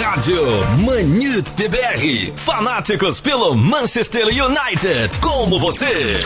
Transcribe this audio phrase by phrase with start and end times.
[0.00, 0.44] Rádio
[0.78, 2.32] Manute TBR.
[2.36, 5.18] Fanáticos pelo Manchester United.
[5.20, 6.16] Como você.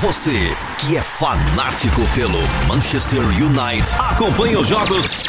[0.00, 5.24] Você que é fanático pelo Manchester United, acompanhe os jogos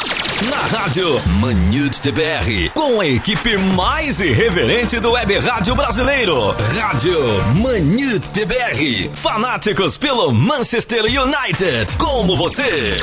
[0.48, 6.54] na rádio Manute TBR, com a equipe mais irreverente do web rádio brasileiro.
[6.74, 7.20] Rádio
[7.56, 12.96] Manute TBR, fanáticos pelo Manchester United, como você.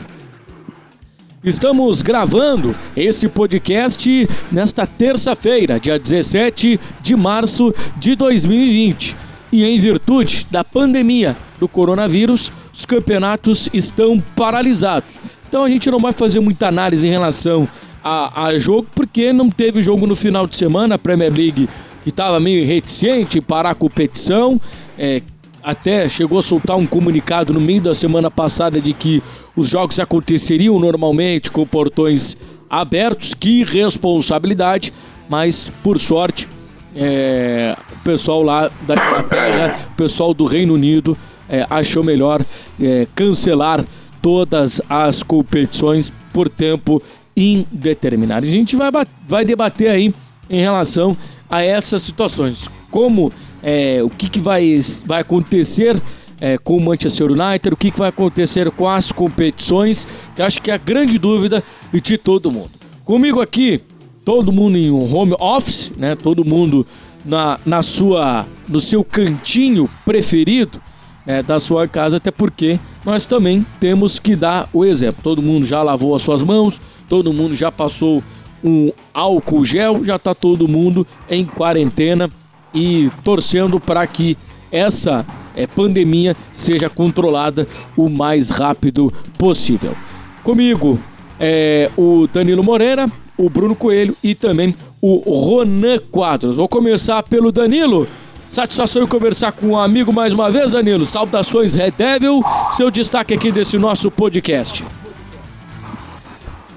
[1.44, 10.46] Estamos gravando esse podcast nesta terça-feira, dia 17 de março de 2020 e em virtude
[10.50, 15.14] da pandemia do coronavírus, os campeonatos estão paralisados.
[15.48, 17.68] Então a gente não vai fazer muita análise em relação
[18.02, 21.68] a, a jogo, porque não teve jogo no final de semana, a Premier League
[22.02, 24.60] que estava meio reticente em parar a competição,
[24.96, 25.20] é,
[25.60, 29.20] até chegou a soltar um comunicado no meio da semana passada de que
[29.56, 32.36] os jogos aconteceriam normalmente com portões
[32.70, 34.92] abertos, que responsabilidade,
[35.28, 36.48] mas por sorte
[36.96, 41.16] é, o pessoal lá da Inglaterra, o pessoal do Reino Unido
[41.48, 42.42] é, achou melhor
[42.80, 43.84] é, cancelar
[44.22, 47.02] todas as competições por tempo
[47.36, 48.46] indeterminado.
[48.46, 48.90] A gente vai,
[49.28, 50.14] vai debater aí
[50.48, 51.16] em relação
[51.50, 52.68] a essas situações.
[52.90, 53.30] Como
[53.62, 56.00] é, o que, que vai, vai acontecer
[56.40, 60.62] é, com o Manchester United, o que, que vai acontecer com as competições, que acho
[60.62, 62.70] que é a grande dúvida de todo mundo.
[63.04, 63.80] Comigo aqui,
[64.26, 66.16] todo mundo em um home office, né?
[66.16, 66.84] Todo mundo
[67.24, 70.82] na, na sua, no seu cantinho preferido
[71.24, 75.22] né, da sua casa, até porque nós também temos que dar o exemplo.
[75.22, 78.20] Todo mundo já lavou as suas mãos, todo mundo já passou
[78.64, 82.28] um álcool gel, já está todo mundo em quarentena
[82.74, 84.36] e torcendo para que
[84.72, 87.64] essa é, pandemia seja controlada
[87.96, 89.94] o mais rápido possível.
[90.42, 90.98] Comigo
[91.38, 96.56] é o Danilo Moreira, o Bruno Coelho e também o Ronan Quadros.
[96.56, 98.08] Vou começar pelo Danilo.
[98.48, 101.04] Satisfação em conversar com um amigo mais uma vez, Danilo.
[101.04, 102.42] Saudações, Red Devil.
[102.72, 104.84] Seu destaque aqui desse nosso podcast.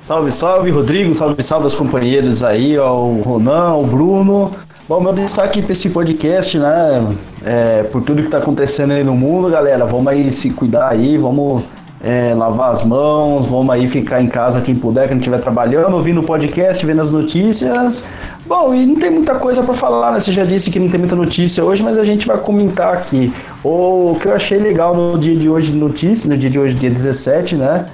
[0.02, 1.14] Salve, salve, Rodrigo.
[1.14, 4.52] Salve, salve aos companheiros aí, ó, o Ronan, o Bruno.
[4.88, 7.16] Bom, meu destaque para esse podcast, né?
[7.46, 9.86] É, por tudo que está acontecendo aí no mundo, galera.
[9.86, 11.64] Vamos aí se cuidar aí, vamos
[12.02, 16.22] é, lavar as mãos, vamos aí ficar em casa quem puder, quem estiver trabalhando, ouvindo
[16.22, 18.04] o podcast, vendo as notícias.
[18.46, 20.20] Bom, e não tem muita coisa para falar, né?
[20.20, 23.34] Você já disse que não tem muita notícia hoje, mas a gente vai comentar aqui.
[23.64, 26.74] O que eu achei legal no dia de hoje de notícia, no dia de hoje,
[26.74, 27.86] dia 17, né?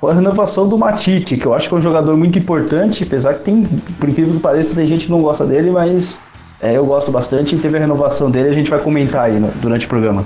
[0.00, 3.34] Foi a renovação do Matite, que eu acho que é um jogador muito importante, apesar
[3.34, 3.64] que tem,
[4.00, 6.18] por incrível que pareça, tem gente que não gosta dele, mas
[6.60, 9.48] é, eu gosto bastante e teve a renovação dele, a gente vai comentar aí no,
[9.60, 10.24] durante o programa.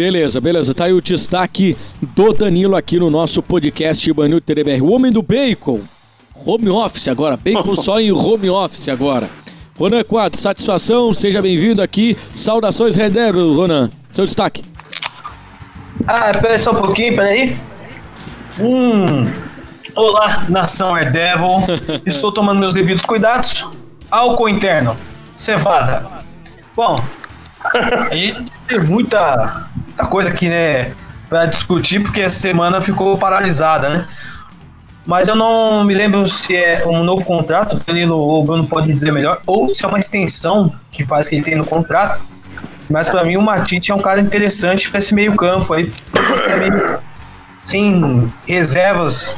[0.00, 0.72] Beleza, beleza.
[0.72, 4.80] Tá aí o destaque do Danilo aqui no nosso podcast Banil TDBR.
[4.80, 5.78] O homem do bacon.
[6.46, 7.36] Home office agora.
[7.36, 9.28] Bacon só em home office agora.
[9.78, 11.12] Ronan 4, satisfação.
[11.12, 12.16] Seja bem-vindo aqui.
[12.32, 13.90] Saudações, Redero, Ronan.
[14.10, 14.64] Seu destaque.
[16.06, 17.58] Ah, espera só um pouquinho, peraí.
[18.58, 19.30] Hum.
[19.94, 21.58] Olá, nação Devil.
[22.06, 23.66] Estou tomando meus devidos cuidados.
[24.10, 24.96] Álcool interno.
[25.34, 26.06] Cevada.
[26.74, 26.96] Bom,
[28.10, 29.68] a gente tem muita
[30.06, 30.92] coisa aqui, né,
[31.28, 34.06] para discutir, porque essa semana ficou paralisada, né?
[35.06, 38.66] Mas eu não me lembro se é um novo contrato, o Danilo ou o Bruno
[38.66, 42.20] pode dizer melhor, ou se é uma extensão que faz que ele tem no contrato.
[42.88, 45.92] Mas para mim o Matite é um cara interessante para esse meio campo aí.
[47.62, 49.36] Sem reservas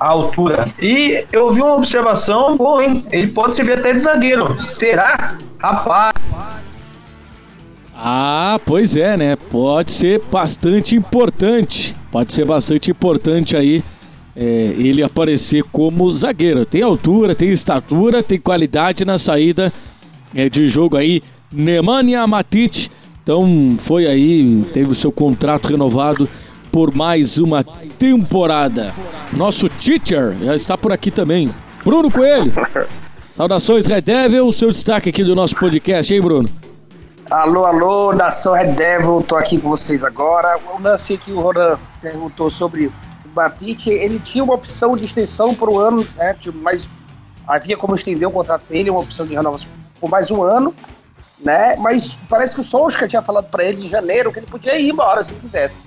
[0.00, 0.68] a altura.
[0.80, 3.06] E eu vi uma observação, bom, hein?
[3.10, 4.60] Ele pode servir até de zagueiro.
[4.60, 5.36] Será?
[5.58, 6.12] Rapaz.
[8.06, 9.34] Ah, pois é, né?
[9.34, 11.96] Pode ser bastante importante.
[12.12, 13.82] Pode ser bastante importante aí
[14.36, 16.66] é, ele aparecer como zagueiro.
[16.66, 19.72] Tem altura, tem estatura, tem qualidade na saída
[20.34, 21.22] é, de jogo aí.
[21.50, 22.90] Nemanja Matic.
[23.22, 26.28] Então foi aí, teve o seu contrato renovado
[26.70, 28.92] por mais uma temporada.
[29.34, 31.48] Nosso teacher já está por aqui também.
[31.82, 32.52] Bruno Coelho.
[33.34, 34.46] Saudações, Red Devil.
[34.46, 36.63] O seu destaque aqui do nosso podcast, hein, Bruno?
[37.30, 40.58] Alô, alô, nação Red Devil, tô aqui com vocês agora.
[40.58, 42.92] O lance que o Ronan perguntou sobre o
[43.34, 46.36] Matite, ele tinha uma opção de extensão por um ano, né?
[46.56, 46.86] Mas
[47.48, 49.68] havia como estender o contrato dele, uma opção de renovação
[49.98, 50.74] por mais um ano,
[51.40, 51.76] né?
[51.76, 54.90] Mas parece que o Solskjaer tinha falado para ele em janeiro que ele podia ir
[54.90, 55.86] embora se ele quisesse.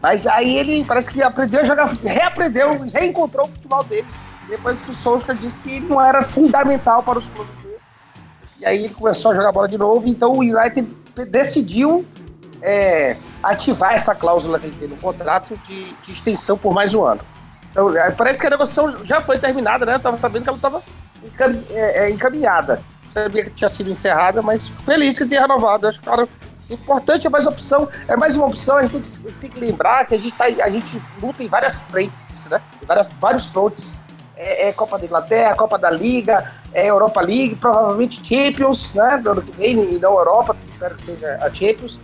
[0.00, 4.06] Mas aí ele parece que aprendeu a jogar, reaprendeu, reencontrou o futebol dele.
[4.48, 7.61] Depois que o Solskjaer disse que não era fundamental para os clubes.
[8.62, 10.08] E aí ele começou a jogar bola de novo.
[10.08, 10.88] Então o United
[11.28, 12.06] decidiu
[12.62, 17.04] é, ativar essa cláusula que ele tem no contrato de, de extensão por mais um
[17.04, 17.20] ano.
[17.72, 19.94] Então, parece que a negociação já foi terminada, né?
[19.96, 20.82] Eu tava sabendo que ela estava
[21.24, 22.82] encam, é, é, encaminhada.
[23.12, 25.88] Sabia que tinha sido encerrada, mas feliz que tenha renovado.
[25.88, 26.28] Acho que cara,
[26.70, 28.76] importante é mais opção, é mais uma opção.
[28.76, 31.48] A gente tem que, tem que lembrar que a gente, tá, a gente luta em
[31.48, 32.60] várias frentes, né?
[32.86, 34.00] Várias, vários frontes.
[34.36, 39.18] É, é, Copa da Inglaterra, Copa da Liga, é Europa League, provavelmente Champions, né?
[39.22, 41.98] Do ano que vem, e não Europa, espero que seja a Champions.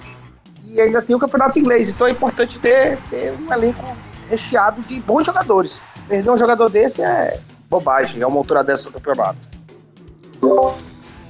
[0.65, 3.83] E ainda tem o Campeonato Inglês, então é importante ter, ter um elenco
[4.29, 5.83] recheado de bons jogadores.
[6.07, 9.49] Perder um jogador desse é bobagem, é uma altura dessa do campeonato.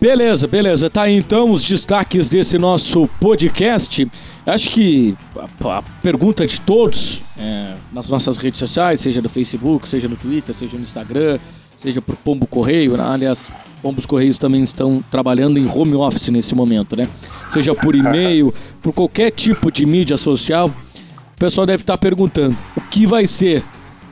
[0.00, 0.88] Beleza, beleza.
[0.88, 4.08] Tá aí então os destaques desse nosso podcast.
[4.46, 9.88] Acho que a, a pergunta de todos é, nas nossas redes sociais, seja no Facebook,
[9.88, 11.38] seja no Twitter, seja no Instagram,
[11.78, 13.04] seja por Pombo Correio, né?
[13.04, 13.48] aliás,
[13.80, 17.08] Pombos Correios também estão trabalhando em home office nesse momento, né?
[17.48, 18.52] Seja por e-mail,
[18.82, 23.62] por qualquer tipo de mídia social, o pessoal deve estar perguntando o que vai ser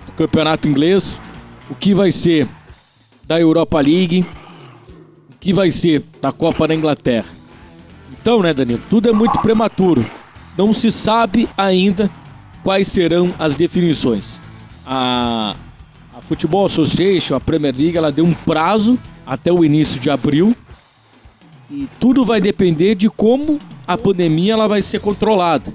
[0.06, 1.20] do Campeonato Inglês,
[1.68, 2.46] o que vai ser
[3.26, 4.24] da Europa League,
[5.40, 7.26] que vai ser da Copa da Inglaterra.
[8.12, 10.06] Então, né, Danilo, tudo é muito prematuro.
[10.56, 12.08] Não se sabe ainda
[12.62, 14.40] quais serão as definições.
[14.86, 15.56] A,
[16.16, 20.56] a Football Association, a Premier League, ela deu um prazo até o início de abril
[21.70, 25.74] e tudo vai depender de como a pandemia ela vai ser controlada.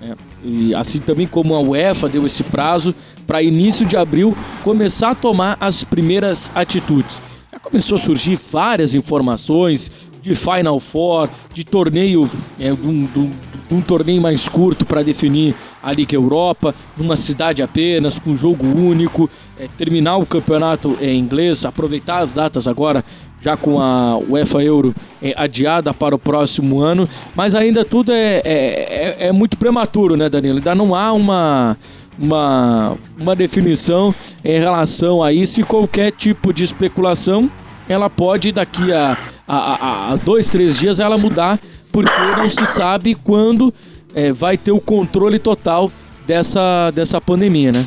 [0.00, 2.94] É, e assim também como a UEFA deu esse prazo
[3.26, 7.20] para início de abril começar a tomar as primeiras atitudes
[7.66, 9.90] começou a surgir várias informações
[10.26, 12.28] de Final Four, de torneio,
[12.58, 13.30] é, de, um, de,
[13.70, 19.30] um, torneio mais curto para definir a Liga Europa, numa cidade apenas, com jogo único,
[19.58, 23.04] é, terminar o campeonato em inglês, aproveitar as datas agora,
[23.40, 24.92] já com a UEFA Euro
[25.22, 30.16] é, adiada para o próximo ano, mas ainda tudo é, é, é, é muito prematuro,
[30.16, 30.56] né, Danilo?
[30.56, 31.76] Ainda não há uma
[32.18, 37.50] uma, uma definição em relação a isso e qualquer tipo de especulação
[37.88, 39.16] ela pode daqui a,
[39.46, 41.58] a, a, a dois, três dias ela mudar
[41.92, 43.72] porque não se sabe quando
[44.14, 45.90] é, vai ter o controle total
[46.26, 47.86] dessa, dessa pandemia, né?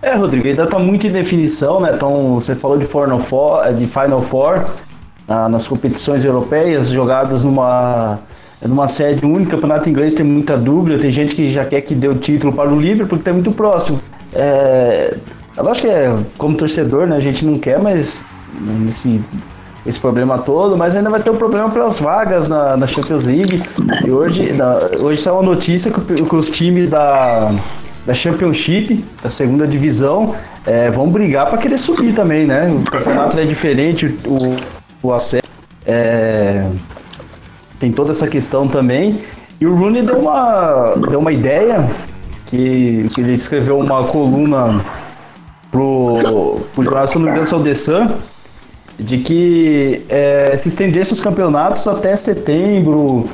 [0.00, 1.92] É, Rodrigo, ainda está muito em definição, né?
[1.94, 4.64] Então, você falou de Final Four, de Final Four
[5.26, 8.18] na, nas competições europeias, jogadas numa
[8.62, 11.82] é numa sede única, o campeonato inglês tem muita dúvida, tem gente que já quer
[11.82, 14.00] que dê o título para o Liverpool porque está muito próximo.
[14.32, 15.14] É,
[15.56, 18.24] eu acho que é, como torcedor, né, a gente não quer mais
[18.86, 19.22] esse,
[19.86, 23.62] esse problema todo, mas ainda vai ter um problema pelas vagas na, na Champions League.
[24.04, 27.54] E hoje, na, hoje saiu uma notícia que, que os times da,
[28.04, 30.34] da Championship, da segunda divisão,
[30.66, 32.68] é, vão brigar para querer subir também, né?
[32.68, 34.56] O campeonato é diferente, o,
[35.02, 35.46] o acesso.
[35.86, 36.68] É,
[37.78, 39.20] tem toda essa questão também.
[39.60, 41.88] E o Rooney deu uma, deu uma ideia
[42.46, 44.84] que, que ele escreveu uma coluna
[45.76, 48.08] pro, pro jornal, se não me engano, The Sun,
[48.98, 53.28] de que é, se estendesse os campeonatos até setembro,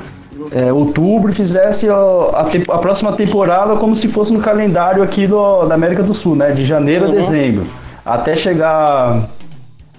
[0.51, 5.65] é, outubro, fizesse a, a, a, próxima temporada como se fosse no calendário aqui do,
[5.65, 6.51] da América do Sul, né?
[6.51, 7.11] De janeiro uhum.
[7.11, 7.65] a dezembro.
[8.05, 9.29] Até chegar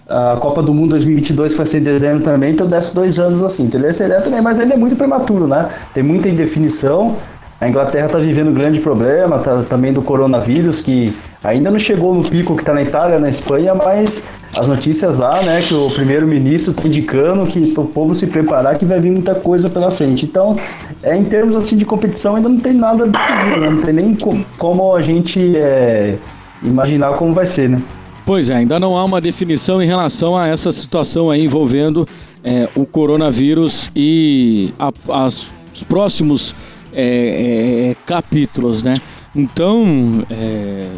[0.07, 3.43] a Copa do Mundo 2022, que vai ser em dezembro também, então desce dois anos
[3.43, 3.89] assim, entendeu?
[3.89, 5.71] Essa ideia também, mas ainda é muito prematuro, né?
[5.95, 7.17] Tem muita indefinição.
[7.61, 12.15] A Inglaterra está vivendo um grande problema tá, também do coronavírus, que ainda não chegou
[12.15, 14.25] no pico que está na Itália, na Espanha, mas
[14.57, 18.85] as notícias lá, né, que o primeiro-ministro está indicando que o povo se preparar que
[18.85, 20.25] vai vir muita coisa pela frente.
[20.25, 20.59] Então,
[21.03, 23.71] é, em termos assim de competição, ainda não tem nada decidido, né?
[23.71, 24.17] não tem nem
[24.59, 26.17] como a gente é,
[26.63, 27.81] imaginar como vai ser, né?
[28.27, 32.09] Pois é, ainda não há uma definição em relação a essa situação aí envolvendo
[32.43, 34.91] é, o coronavírus e a,
[35.25, 36.55] as, os próximos
[36.95, 39.01] é, é, capítulos, né?
[39.35, 40.89] Então, é,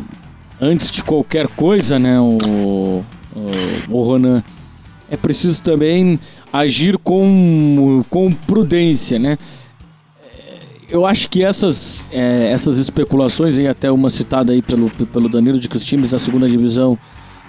[0.61, 3.05] antes de qualquer coisa, né, o, o,
[3.89, 4.43] o Ronan,
[5.11, 6.19] é preciso também
[6.53, 9.39] agir com, com prudência, né?
[10.89, 15.59] Eu acho que essas, é, essas especulações, e até uma citada aí pelo, pelo Danilo,
[15.59, 16.97] de que os times da segunda divisão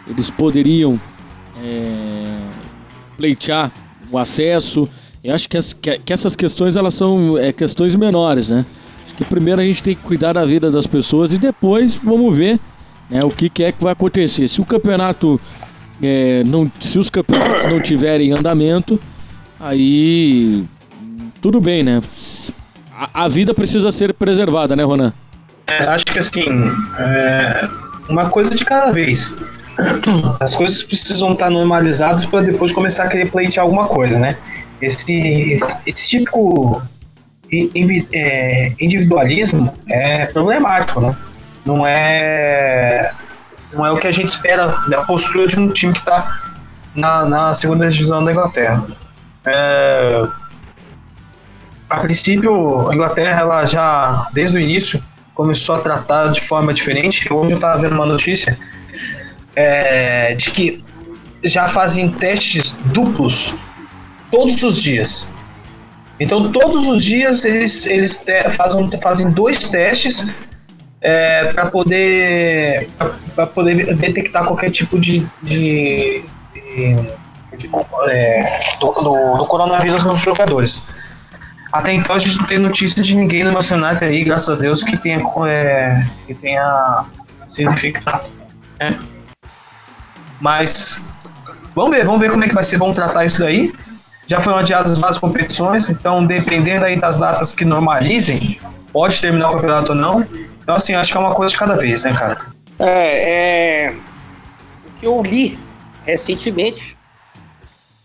[0.07, 0.99] eles poderiam
[1.63, 2.39] é,
[3.15, 3.71] pleitear
[4.09, 4.89] o acesso.
[5.23, 8.65] Eu acho que, as, que, que, essas questões elas são é, questões menores, né?
[9.03, 12.35] Acho que primeiro a gente tem que cuidar da vida das pessoas e depois vamos
[12.35, 12.59] ver
[13.09, 14.47] né, o que, que é que vai acontecer.
[14.47, 15.39] Se o campeonato
[16.01, 18.99] é, não, se os campeonatos não tiverem andamento,
[19.59, 20.63] aí
[21.41, 22.01] tudo bem, né?
[22.93, 25.13] A, a vida precisa ser preservada, né, Ronan?
[25.67, 26.45] É, acho que assim,
[26.99, 27.67] é,
[28.09, 29.33] uma coisa de cada vez.
[30.39, 34.37] As coisas precisam estar normalizadas para depois começar a querer pleitear alguma coisa, né?
[34.81, 35.11] Esse,
[35.53, 36.81] esse, esse tipo
[38.13, 41.15] é, individualismo é problemático, né?
[41.65, 43.11] Não é,
[43.73, 46.41] não é o que a gente espera da postura de um time que está
[46.95, 48.85] na, na segunda divisão da Inglaterra.
[49.45, 50.27] É,
[51.89, 55.01] a princípio, a Inglaterra ela já, desde o início,
[55.33, 57.31] começou a tratar de forma diferente.
[57.31, 58.57] Hoje eu estava vendo uma notícia
[59.55, 60.83] é, de que
[61.43, 63.55] já fazem testes duplos
[64.31, 65.29] todos os dias.
[66.19, 70.25] Então, todos os dias eles, eles fazem, fazem dois testes
[71.01, 72.89] é, para poder,
[73.53, 76.95] poder detectar qualquer tipo de, de, de,
[77.57, 77.69] de
[78.09, 80.87] é, do, do, do, coronavírus nos jogadores.
[81.71, 84.81] Até então a gente não tem notícia de ninguém no Nacional aí, graças a Deus,
[84.81, 87.05] que tenha, é, que tenha
[87.45, 88.25] sido infectado.
[88.79, 88.97] Né?
[90.39, 90.99] Mas
[91.75, 93.71] vamos ver, vamos ver como é que vai ser, vamos tratar isso daí.
[94.27, 98.59] Já foram adiadas várias competições, então dependendo aí das datas que normalizem,
[98.91, 100.21] pode terminar o campeonato ou não.
[100.61, 102.45] Então assim, acho que é uma coisa de cada vez, né, cara?
[102.77, 103.91] É, é...
[103.91, 105.57] o que eu li
[106.05, 106.97] recentemente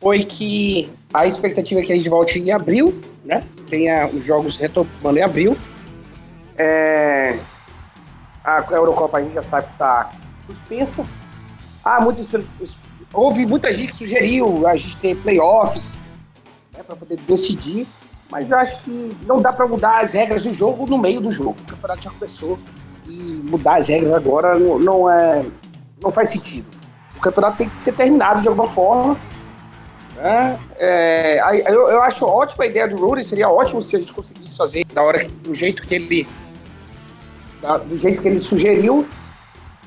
[0.01, 3.43] foi que a expectativa é que a gente volte em abril, né?
[3.69, 5.59] Tenha os jogos retomando em abril.
[6.57, 7.37] É...
[8.45, 10.11] A Eurocopa a gente já sabe que está
[10.47, 11.07] suspensa,
[11.85, 12.31] ah, muitas,
[13.13, 16.03] houve muita gente que sugeriu a gente ter playoffs
[16.83, 17.87] né, para poder decidir,
[18.31, 21.31] mas eu acho que não dá para mudar as regras do jogo no meio do
[21.31, 21.57] jogo.
[21.63, 22.59] O campeonato já começou
[23.07, 25.45] e mudar as regras agora não, não, é,
[26.01, 26.67] não faz sentido.
[27.17, 29.19] O campeonato tem que ser terminado de alguma forma.
[30.17, 30.59] Né?
[30.77, 34.57] É, eu, eu acho ótima a ideia do Rooney, seria ótimo se a gente conseguisse
[34.57, 36.29] fazer da hora do jeito que ele
[37.87, 39.07] do jeito que ele sugeriu,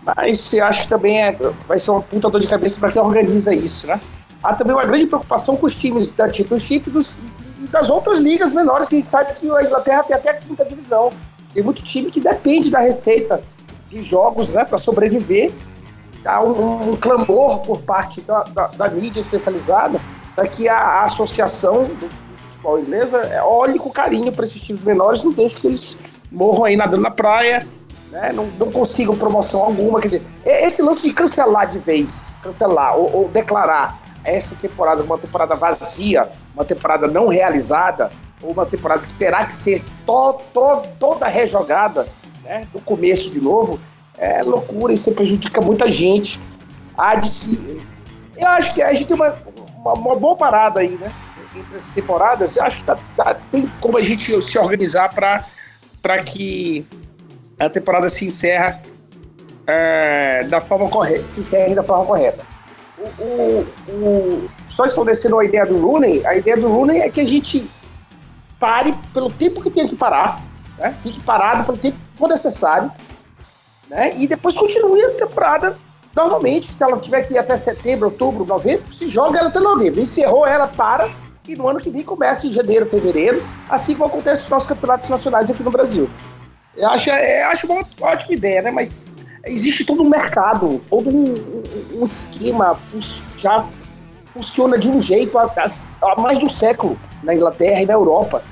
[0.01, 1.31] mas acho que também é,
[1.67, 3.99] vai ser uma puta dor de cabeça para quem organiza isso, né?
[4.45, 7.13] Há também uma grande preocupação com os times da Championship dos,
[7.71, 10.63] das outras ligas menores, que a gente sabe que a Inglaterra tem até a quinta
[10.63, 11.11] divisão.
[11.51, 13.43] Tem muito time que depende da receita
[13.89, 15.51] de jogos né, para sobreviver.
[16.23, 19.99] Há um, um, clamor por parte da, da, da mídia especializada
[20.35, 24.61] para que a, a associação do, do futebol inglesa é, olhe com carinho para esses
[24.61, 27.65] times menores, não deixe que eles morram aí nadando na praia
[28.11, 28.31] né?
[28.31, 29.99] Não, não consigam promoção alguma.
[29.99, 35.17] Quer dizer, esse lance de cancelar de vez, cancelar ou, ou declarar essa temporada uma
[35.17, 40.83] temporada vazia, uma temporada não realizada, ou uma temporada que terá que ser to, to,
[40.99, 42.07] toda rejogada,
[42.43, 43.79] né, do começo de novo,
[44.17, 46.39] é loucura, isso prejudica muita gente.
[46.97, 47.81] Há de se...
[48.35, 49.35] Eu acho que a gente tem uma,
[49.77, 51.11] uma, uma boa parada aí, né?
[51.55, 56.23] Entre as temporadas, eu acho que tá, tá, tem como a gente se organizar para
[56.23, 56.85] que
[57.57, 58.81] a temporada se encerra
[59.65, 62.54] é, da forma correta, se encerra da forma correta.
[63.19, 67.25] O, o, só estabelecendo a ideia do Rooney, a ideia do Rooney é que a
[67.25, 67.69] gente
[68.59, 70.41] pare pelo tempo que tem que parar,
[70.77, 70.95] né?
[71.01, 72.91] fique parado pelo tempo que for necessário,
[73.87, 74.13] né?
[74.17, 75.77] e depois continue a temporada
[76.15, 76.73] normalmente.
[76.73, 79.99] Se ela tiver que ir até setembro, outubro, novembro, se joga ela até novembro.
[79.99, 81.09] Encerrou ela, para,
[81.47, 85.09] e no ano que vem começa em janeiro, fevereiro, assim como acontece nos nossos campeonatos
[85.09, 86.09] nacionais aqui no Brasil.
[86.75, 88.71] Eu acho, eu acho uma ótima ideia, né?
[88.71, 89.11] Mas
[89.45, 92.77] existe todo um mercado, todo um, um esquema,
[93.37, 93.65] já
[94.33, 95.49] funciona de um jeito há,
[96.01, 98.43] há, mais de um século na Inglaterra e na Europa.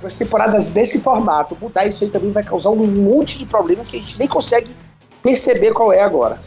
[0.00, 1.56] duas temporadas desse formato.
[1.60, 4.70] Mudar isso aí também vai causar um monte de problema que a gente nem consegue
[5.22, 6.38] perceber qual é agora.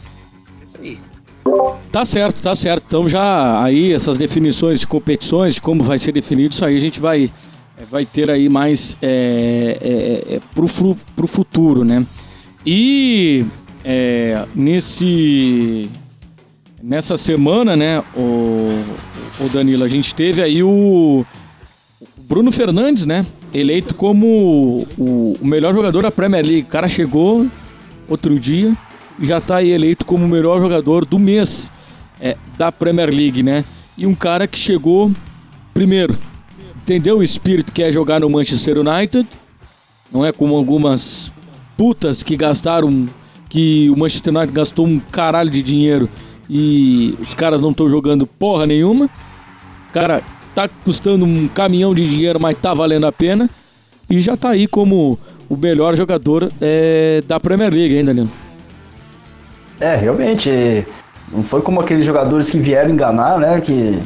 [0.60, 1.00] É isso aí.
[1.90, 2.84] Tá certo, tá certo.
[2.86, 6.80] Então já aí essas definições de competições, de como vai ser definido, isso aí a
[6.80, 7.32] gente vai,
[7.90, 10.66] vai ter aí mais é, é, é, pro,
[11.14, 12.04] pro futuro, né?
[12.64, 13.46] E
[13.88, 15.88] é, nesse
[16.82, 18.68] nessa semana, né, o,
[19.40, 21.24] o Danilo, a gente teve aí o
[22.18, 23.24] Bruno Fernandes, né,
[23.54, 26.62] eleito como o, o melhor jogador da Premier League.
[26.62, 27.46] O cara chegou
[28.08, 28.76] outro dia
[29.20, 31.70] e já está aí eleito como o melhor jogador do mês
[32.20, 33.64] é, da Premier League, né?
[33.96, 35.12] E um cara que chegou
[35.72, 36.16] primeiro,
[36.76, 39.26] entendeu o espírito que é jogar no Manchester United,
[40.10, 41.32] não é como algumas
[41.76, 43.08] putas que gastaram,
[43.56, 46.10] que o Manchester United gastou um caralho de dinheiro
[46.48, 49.08] e os caras não estão jogando porra nenhuma.
[49.94, 50.20] Cara,
[50.54, 53.48] tá custando um caminhão de dinheiro, mas tá valendo a pena.
[54.10, 58.30] E já tá aí como o melhor jogador é, da Premier League, ainda, Danilo?
[59.80, 60.86] É, realmente.
[61.32, 63.58] Não foi como aqueles jogadores que vieram enganar, né?
[63.62, 63.98] Que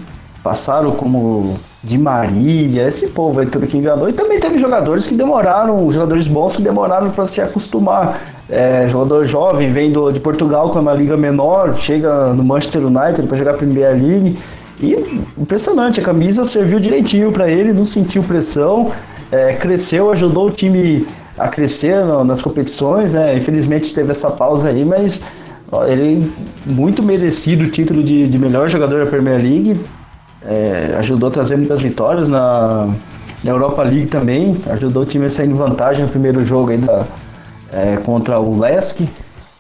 [0.45, 4.09] passaram como de Maria, esse povo aí tudo que enganou.
[4.09, 8.21] E também teve jogadores que demoraram, jogadores bons que demoraram para se acostumar.
[8.49, 13.23] É, jogador jovem, vem do, de Portugal, com uma liga menor, chega no Manchester United
[13.27, 14.39] para jogar a Premier League.
[14.79, 18.91] E impressionante, a camisa serviu direitinho para ele, não sentiu pressão,
[19.31, 21.07] é, cresceu, ajudou o time
[21.39, 23.15] a crescer no, nas competições.
[23.15, 23.37] Né?
[23.37, 25.23] Infelizmente teve essa pausa aí, mas
[25.87, 26.31] ele
[26.67, 29.81] muito merecido o título de, de melhor jogador da Premier League.
[30.45, 32.89] É, ajudou a trazer muitas vitórias na,
[33.45, 37.07] na, Europa League também, ajudou o time a sair em vantagem no primeiro jogo ainda
[37.73, 39.01] é, contra o Lesk.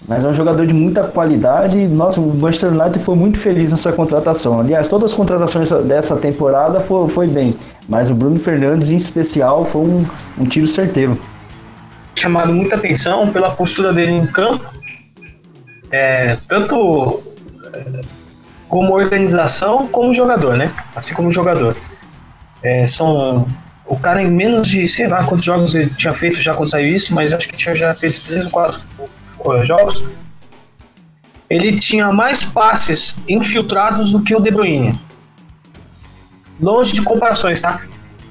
[0.08, 1.78] Mas é um jogador de muita qualidade.
[1.86, 4.58] Nossa, o Manchester United foi muito feliz nessa contratação.
[4.58, 7.54] Aliás, todas as contratações dessa temporada foi, foi bem.
[7.88, 10.06] Mas o Bruno Fernandes, em especial, foi um,
[10.38, 11.20] um tiro certeiro.
[12.16, 14.64] Chamado muita atenção pela postura dele em campo.
[15.92, 17.22] É, tanto
[18.70, 20.72] como organização, como jogador, né?
[20.94, 21.76] Assim como jogador.
[22.62, 23.46] É, são
[23.84, 26.94] o cara em menos de, sei lá quantos jogos ele tinha feito já quando saiu
[26.94, 28.80] isso, mas acho que tinha já feito três ou quatro
[29.64, 30.04] jogos.
[31.50, 34.96] Ele tinha mais passes infiltrados do que o De Bruyne.
[36.60, 37.80] Longe de comparações, tá?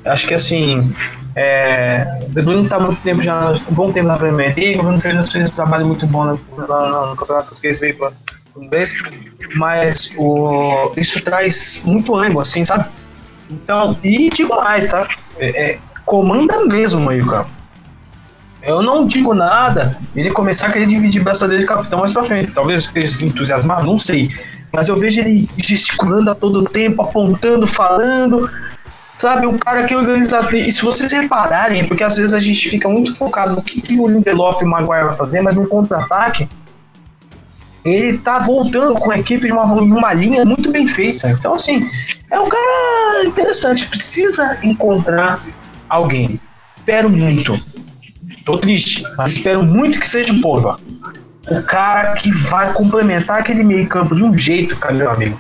[0.06, 0.96] Acho que assim,
[1.36, 4.84] é, o De Bruyne tá muito tempo já, um bom tempo na Premier League, o
[4.84, 8.14] Bruno Fernandes fez um trabalho muito bom no, no, no Campeonato Português, veio para
[8.64, 8.94] inglês,
[9.56, 12.86] mas o, isso traz muito ânimo, assim, sabe?
[13.50, 15.08] Então, e digo mais, tá?
[15.38, 17.50] É, é, comanda mesmo o meio campo.
[18.62, 22.24] Eu não digo nada ele começar a querer dividir braça dele de capitão mais pra
[22.24, 22.52] frente.
[22.52, 24.30] Talvez eu esteja entusiasmado, não sei.
[24.72, 28.50] Mas eu vejo ele gesticulando a todo tempo, apontando, falando.
[29.14, 30.48] Sabe, um cara que organiza.
[30.54, 34.00] E se vocês repararem, porque às vezes a gente fica muito focado no que, que
[34.00, 36.48] o Lindelof e o Maguire vai fazer, mas no contra-ataque,
[37.84, 41.30] ele tá voltando com a equipe de uma, uma linha muito bem feita.
[41.30, 41.88] Então, assim,
[42.32, 43.88] é um cara interessante.
[43.88, 45.42] Precisa encontrar
[45.88, 46.40] alguém.
[46.78, 47.60] Espero muito.
[48.46, 50.80] Tô triste, mas espero muito que seja o Pogba.
[51.50, 55.40] O cara que vai complementar aquele meio-campo de um jeito, cara, meu amigo.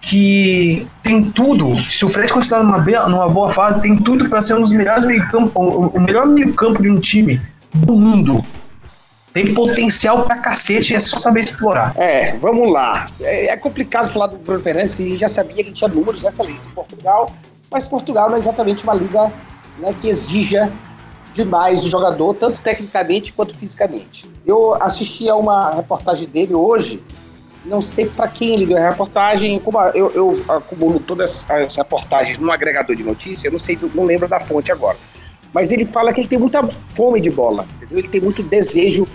[0.00, 1.74] Que tem tudo.
[1.90, 5.04] Se o Fred continuar numa, numa boa fase, tem tudo para ser um dos melhores
[5.04, 7.40] meio-campo, o melhor meio-campo de um time
[7.74, 8.44] do mundo.
[9.38, 11.94] Tem potencial pra cacete, é só saber explorar.
[11.96, 13.08] É, vamos lá.
[13.20, 16.24] É, é complicado falar do Bruno Fernandes, que a gente já sabia que tinha números
[16.24, 17.32] excelentes em Portugal,
[17.70, 19.32] mas Portugal não é exatamente uma liga
[19.78, 20.72] né, que exija
[21.34, 24.28] demais o jogador, tanto tecnicamente quanto fisicamente.
[24.44, 27.00] Eu assisti a uma reportagem dele hoje,
[27.64, 32.38] não sei para quem ele deu a reportagem, como eu, eu acumulo todas as reportagens
[32.38, 34.96] num agregador de notícias, não sei, não lembro da fonte agora.
[35.52, 37.98] Mas ele fala que ele tem muita fome de bola, entendeu?
[37.98, 39.06] ele tem muito desejo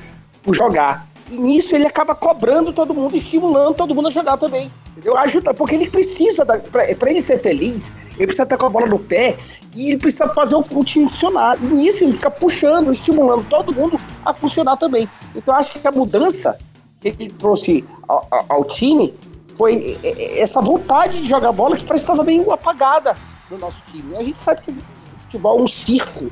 [0.44, 1.08] por jogar.
[1.32, 4.72] E nisso ele acaba cobrando todo mundo, estimulando todo mundo a jogar também.
[4.92, 5.18] Entendeu?
[5.18, 9.00] Ajuda, porque ele precisa, para ele ser feliz, ele precisa estar com a bola no
[9.00, 9.36] pé
[9.74, 11.58] e ele precisa fazer o, time funcionar.
[11.64, 15.10] E nisso ele fica puxando, estimulando todo mundo a funcionar também.
[15.34, 16.60] Então acho que a mudança
[17.00, 19.14] que ele trouxe ao, ao time
[19.56, 19.98] foi
[20.38, 23.16] essa vontade de jogar bola que parece que estava meio apagada
[23.50, 24.16] no nosso time.
[24.16, 24.76] A gente sabe que o
[25.18, 26.32] futebol é um circo,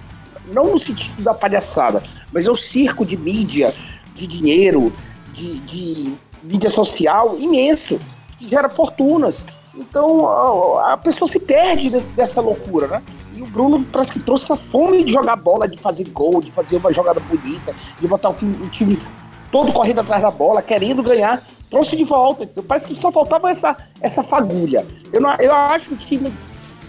[0.51, 3.73] não no sentido da palhaçada, mas é um circo de mídia,
[4.15, 4.93] de dinheiro,
[5.33, 7.99] de, de mídia social imenso,
[8.37, 9.45] que gera fortunas.
[9.75, 13.03] Então a, a pessoa se perde dessa loucura, né?
[13.33, 16.51] E o Bruno parece que trouxe essa fome de jogar bola, de fazer gol, de
[16.51, 18.97] fazer uma jogada bonita, de botar o, o time
[19.51, 21.41] todo correndo atrás da bola, querendo ganhar.
[21.69, 22.43] Trouxe de volta.
[22.43, 24.85] Então, parece que só faltava essa, essa fagulha.
[25.13, 26.33] Eu, não, eu acho que o time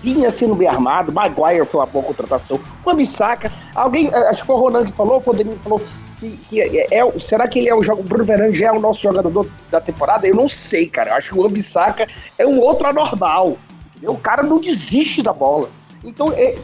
[0.02, 1.12] vinha sendo bem armado.
[1.12, 2.58] Maguire foi uma boa contratação.
[2.84, 5.62] O Bissaka, alguém, eh, acho que foi o Ronan que falou, foi o Danilo que
[5.62, 5.80] falou.
[6.22, 8.00] Que, que é, é, será que ele é o jogo?
[8.00, 10.24] Bruno Fernandes já é o nosso jogador da temporada?
[10.24, 11.10] Eu não sei, cara.
[11.10, 12.06] Eu acho que o Ambissaca
[12.38, 13.58] é um outro anormal.
[13.90, 14.12] Entendeu?
[14.12, 15.68] O cara não desiste da bola.
[16.04, 16.56] Então, é,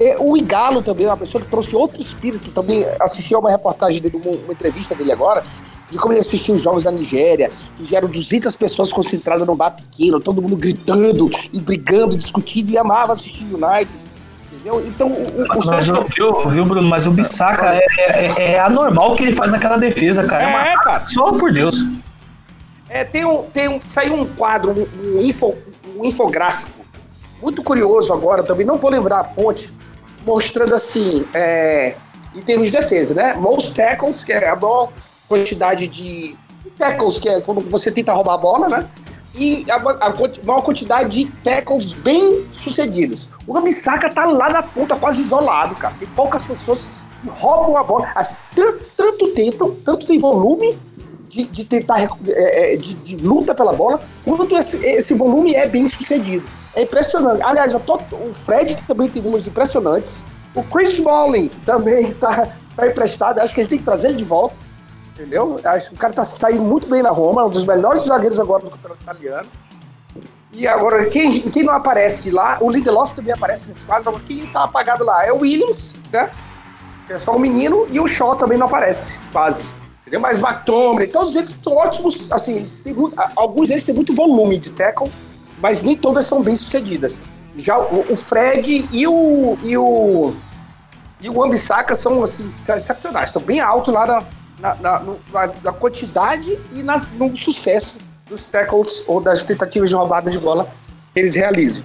[0.00, 4.02] é, o Igalo também, uma pessoa que trouxe outro espírito, também assisti a uma reportagem
[4.02, 5.44] dele, uma, uma entrevista dele agora,
[5.88, 9.70] de como ele assistiu os jogos da Nigéria, que eram 200 pessoas concentradas num bar
[9.70, 14.03] pequeno, todo mundo gritando e brigando, discutindo, e amava assistir United.
[14.64, 14.82] Entendeu?
[14.86, 16.88] Então, o, o mas, viu, viu, Bruno?
[16.88, 20.42] Mas o Bissaka é, é, é, anormal o que ele faz naquela defesa, cara.
[20.42, 20.68] É, uma...
[20.68, 21.06] É, cara.
[21.06, 21.84] Só por Deus.
[22.88, 25.54] É, tem um, tem um, saiu um quadro, um, um, info,
[25.96, 26.70] um infográfico
[27.42, 29.70] muito curioso agora, também não vou lembrar a fonte,
[30.24, 31.96] mostrando assim, é,
[32.34, 33.34] em termos de defesa, né?
[33.34, 34.90] Most tackles, que é a maior
[35.28, 38.88] quantidade de, de tackles, que é quando você tenta roubar a bola, né?
[39.34, 40.10] E a, a,
[40.44, 43.28] maior quantidade de tackles bem sucedidos.
[43.46, 45.94] O Gamisaka tá lá na ponta, quase isolado, cara.
[45.98, 46.88] Tem poucas pessoas
[47.20, 48.06] que roubam a bola.
[48.54, 50.78] Tanto, tanto tentam, tanto tem volume
[51.28, 55.66] de, de tentar é, é, de, de, luta pela bola, quanto esse, esse volume é
[55.66, 56.46] bem sucedido.
[56.76, 57.42] É impressionante.
[57.42, 60.24] Aliás, tô, o Fred também tem números impressionantes.
[60.54, 63.40] O Chris Smalling também tá, tá emprestado.
[63.40, 64.63] Acho que a gente tem que trazer ele de volta.
[65.14, 65.60] Entendeu?
[65.64, 68.40] Acho que o cara tá saindo muito bem na Roma, é um dos melhores zagueiros
[68.40, 69.48] agora do campeonato italiano.
[70.52, 74.46] E agora, quem, quem não aparece lá, o Lindelof também aparece nesse quadro, mas quem
[74.46, 76.30] tá apagado lá é o Williams, né?
[77.06, 79.66] Que é só um menino, e o Shaw também não aparece, quase.
[80.00, 80.20] Entendeu?
[80.20, 84.58] Mas McTominay, todos eles são ótimos, assim, eles têm muito, alguns deles têm muito volume
[84.58, 85.10] de tackle,
[85.60, 87.20] mas nem todas são bem sucedidas.
[87.56, 90.34] Já o, o Fred e o, e o
[91.20, 94.24] e o Ambissaca são assim, excepcionais, estão bem altos lá na,
[94.58, 95.02] na, na,
[95.62, 100.72] na, quantidade e na, no sucesso dos tackles ou das tentativas de roubada de bola
[101.12, 101.84] que eles realizam.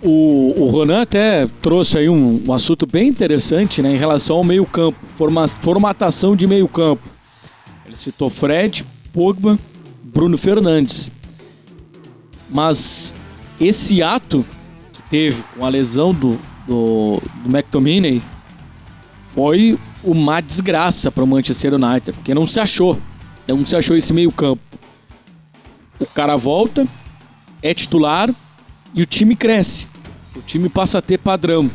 [0.00, 4.44] O, o Ronan até trouxe aí um, um assunto bem interessante né, em relação ao
[4.44, 7.02] meio-campo, forma, formatação de meio-campo.
[7.84, 9.58] Ele citou Fred, Pogba,
[10.02, 11.10] Bruno Fernandes.
[12.48, 13.12] Mas
[13.60, 14.44] esse ato
[14.92, 18.22] que teve com a lesão do, do, do McTominay
[19.38, 22.98] foi uma desgraça para o Manchester United, porque não se achou,
[23.46, 24.60] não se achou esse meio-campo.
[26.00, 26.84] O cara volta,
[27.62, 28.34] é titular
[28.92, 29.86] e o time cresce.
[30.34, 31.70] O time passa a ter padrão.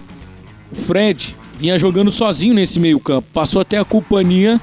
[0.73, 4.59] O Fred vinha jogando sozinho nesse meio-campo, passou até a companhia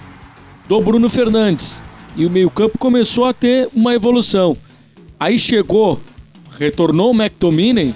[0.69, 1.81] do Bruno Fernandes.
[2.15, 4.55] E o meio-campo começou a ter uma evolução.
[5.19, 5.99] Aí chegou,
[6.51, 7.95] retornou o McTominay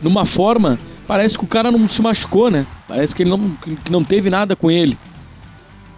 [0.00, 0.78] numa forma.
[1.06, 2.66] Parece que o cara não se machucou, né?
[2.88, 4.98] Parece que ele não, que não teve nada com ele.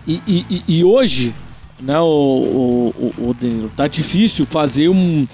[0.06, 1.34] E, e, e hoje,
[1.80, 5.26] né, o, o, o, o, tá difícil fazer um,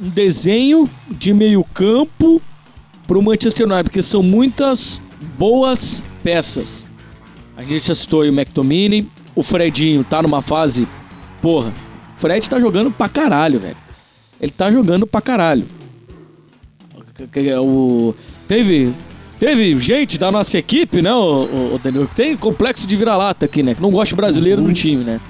[0.00, 2.40] um desenho de meio campo
[3.06, 5.00] para o Manchester United, porque são muitas
[5.36, 6.86] boas peças.
[7.56, 10.86] A gente já citou aí o McTominay, o Fredinho tá numa fase,
[11.42, 11.72] porra,
[12.16, 13.76] o Fred tá jogando pra caralho, velho.
[14.40, 15.66] Ele tá jogando pra caralho.
[17.60, 18.14] O,
[18.48, 18.92] teve,
[19.38, 23.82] teve gente da nossa equipe, né, o, o tem complexo de vira-lata aqui, né, que
[23.82, 25.20] não gosta brasileiro no time, né.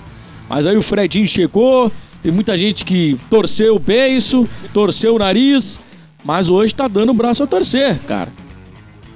[0.48, 5.78] Mas aí o Fredinho chegou, tem muita gente que torceu o beiço, torceu o nariz,
[6.24, 8.30] mas hoje tá dando o braço a torcer, cara.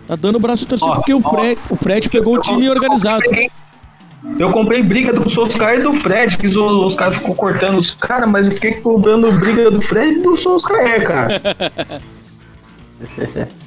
[0.07, 2.41] Tá dando o braço a torcer ó, porque ó, o, Fred, o Fred pegou o
[2.41, 3.23] time organizado.
[4.39, 7.91] Eu comprei briga do Soscar e do Fred, que os, os caras ficou cortando os
[7.93, 11.41] caras, mas eu fiquei comprando briga do Fred e do Soscar, cara.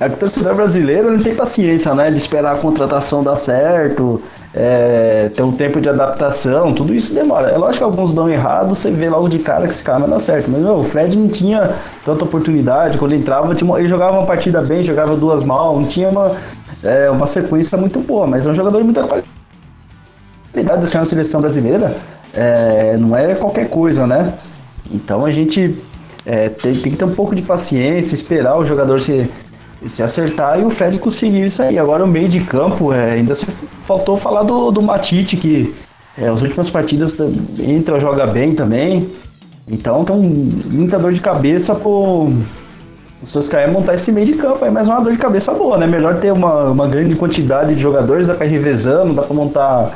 [0.00, 2.10] É que o torcedor brasileiro não tem paciência, né?
[2.10, 4.22] De esperar a contratação dar certo,
[4.54, 7.48] é, ter um tempo de adaptação, tudo isso demora.
[7.48, 10.08] É lógico que alguns dão errado, você vê logo de cara que esse cara vai
[10.08, 10.48] dar certo.
[10.50, 11.72] Mas meu, o Fred não tinha
[12.04, 16.32] tanta oportunidade, quando entrava, ele jogava uma partida bem, jogava duas mal, não tinha uma,
[16.84, 19.26] é, uma sequência muito boa, mas é um jogador de muita qualidade.
[20.54, 21.94] A ser uma seleção brasileira
[22.34, 24.34] é, não é qualquer coisa, né?
[24.90, 25.76] Então a gente
[26.24, 29.28] é, tem, tem, que ter um pouco de paciência, esperar o jogador se
[29.86, 31.78] se acertar e o Fred conseguiu isso aí.
[31.78, 33.36] Agora o meio de campo, é, ainda
[33.86, 35.74] faltou falar do, do Matite, que
[36.16, 37.14] é, as últimas partidas
[37.58, 39.08] entra, joga bem também.
[39.68, 42.32] Então tem muita dor de cabeça pro
[43.20, 45.76] os seus caras montar esse meio de campo aí, mas uma dor de cabeça boa,
[45.76, 45.86] né?
[45.86, 49.92] Melhor ter uma, uma grande quantidade de jogadores, dá pra ir revezando, dá pra montar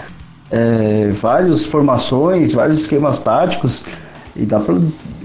[0.50, 3.84] é, várias formações, vários esquemas táticos.
[4.34, 4.74] E dá pra,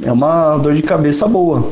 [0.04, 1.72] é uma dor de cabeça boa.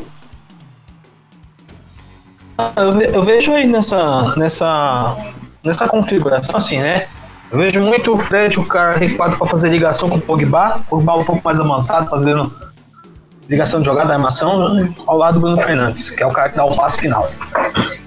[3.13, 5.17] Eu, vejo aí nessa, nessa,
[5.63, 7.07] nessa configuração assim, né?
[7.51, 10.81] Eu vejo muito o Fred, o cara recuado para fazer ligação com o Pogba, o
[10.89, 12.51] Pogba um pouco mais avançado, fazendo
[13.49, 16.65] ligação de jogada, armação, ao lado do Bruno Fernandes, que é o cara que dá
[16.65, 17.29] o passe final.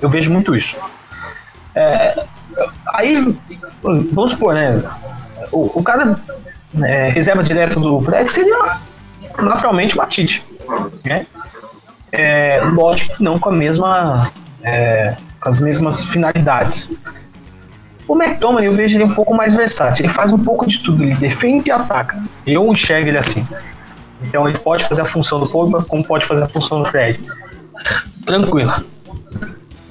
[0.00, 0.76] Eu vejo muito isso.
[1.74, 2.24] É,
[2.94, 3.36] aí,
[3.82, 4.82] vamos supor, né?
[5.52, 6.18] O, o cara
[6.82, 8.78] é, reserva direto do Fred seria
[9.38, 10.44] naturalmente o Matite.
[11.04, 11.26] Né?
[12.12, 14.30] É, lógico que não com a mesma.
[14.62, 16.90] É, com as mesmas finalidades.
[18.06, 20.06] O McTominay eu vejo ele um pouco mais versátil.
[20.06, 21.02] Ele faz um pouco de tudo.
[21.02, 22.22] Ele defende e ataca.
[22.46, 23.46] Eu enxergo ele assim.
[24.22, 27.20] Então ele pode fazer a função do Pogba, como pode fazer a função do Fred.
[28.24, 28.72] Tranquilo.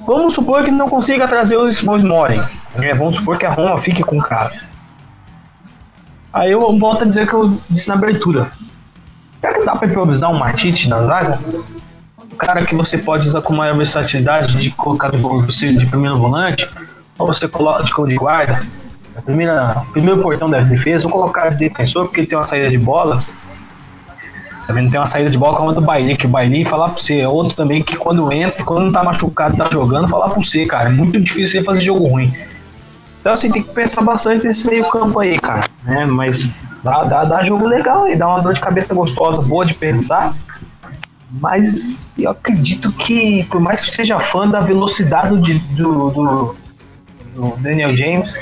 [0.06, 2.40] Vamos supor que não consiga trazer o Smolley.
[2.74, 2.94] Né?
[2.94, 4.52] Vamos supor que a Roma fique com o cara.
[6.32, 8.50] Aí eu volto a dizer que eu disse na abertura.
[9.36, 11.38] Será que dá para improvisar um Matite na zaga?
[12.38, 16.68] Cara que você pode usar com maior versatilidade de colocar você de primeiro volante,
[17.18, 18.64] ou você coloca de de guarda,
[19.24, 22.78] primeira, primeiro portão da defesa, ou colocar de defensor porque ele tem uma saída de
[22.78, 23.22] bola.
[24.66, 26.90] Também não tem uma saída de bola como a do Bailey, que o Bailey falar
[26.90, 30.28] pra você, é outro também que quando entra, quando não tá machucado, tá jogando, falar
[30.28, 30.90] pra você, cara.
[30.90, 32.32] É muito difícil você fazer jogo ruim.
[33.20, 35.64] Então assim, tem que pensar bastante nesse meio campo aí, cara.
[35.84, 36.06] Né?
[36.06, 36.48] Mas
[36.84, 40.34] dá, dá, dá jogo legal aí, dá uma dor de cabeça gostosa, boa de pensar.
[41.30, 46.56] Mas eu acredito que, por mais que seja fã da velocidade do, do, do,
[47.34, 48.38] do Daniel James,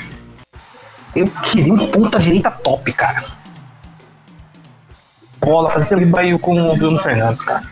[1.15, 3.25] eu queria um ponta direita top, cara.
[5.39, 7.65] Bola, fazer aquele baio com o Bruno Fernandes, cara.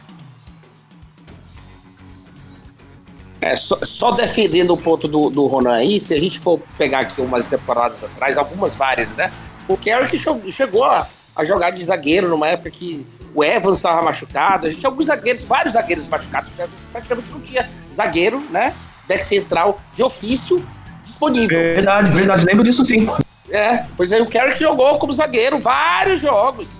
[3.42, 7.02] É, só, só, defendendo o ponto do, do Ronan aí, se a gente for pegar
[7.02, 9.32] aqui umas temporadas atrás, algumas várias, né?
[9.68, 10.18] O Carrick
[10.52, 14.66] chegou a, a jogar de zagueiro numa época que o Evans estava machucado.
[14.66, 16.52] A gente tinha alguns zagueiros, vários zagueiros machucados,
[16.92, 18.74] praticamente não tinha zagueiro, né?
[19.08, 20.66] Back central de ofício
[21.04, 21.60] disponível.
[21.60, 23.08] Verdade, verdade, lembro disso sim.
[23.50, 26.80] É, pois aí o Carrick jogou como zagueiro vários jogos.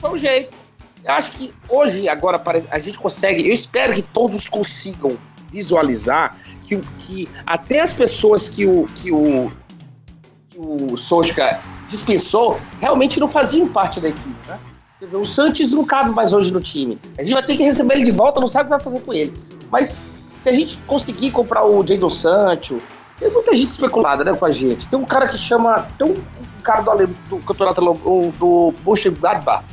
[0.00, 0.54] Foi o jeito.
[1.04, 3.46] Eu acho que hoje, agora, a gente consegue.
[3.46, 5.18] Eu espero que todos consigam
[5.50, 9.50] visualizar que, que até as pessoas que o, que o,
[10.50, 14.28] que o Soska dispensou realmente não faziam parte da equipe.
[14.46, 14.58] Né?
[15.12, 16.98] O Santos não cabe mais hoje no time.
[17.16, 19.00] A gente vai ter que receber ele de volta, não sabe o que vai fazer
[19.00, 19.32] com ele.
[19.70, 22.80] Mas se a gente conseguir comprar o Jadon Sancho,
[23.18, 24.88] tem muita gente especulada né, com a gente.
[24.88, 25.88] Tem um cara que chama.
[25.96, 26.16] Tem um,
[26.62, 29.64] cara do, do campeonato do, do Bushgladbach.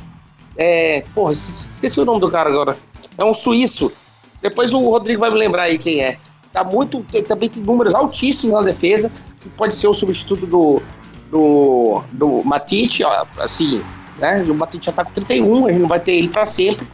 [0.56, 2.76] É, porra, esqueci o nome do cara agora.
[3.18, 3.92] É um suíço
[4.40, 6.18] depois o Rodrigo vai me lembrar aí quem é.
[6.52, 7.04] Tá muito.
[7.26, 9.10] Também tem números altíssimos na defesa,
[9.40, 10.82] que pode ser o substituto do.
[11.30, 12.02] do.
[12.12, 13.02] do Matite,
[13.38, 13.82] assim,
[14.18, 14.42] né?
[14.42, 16.86] O Matite já tá com 31, a gente não vai ter ele para sempre.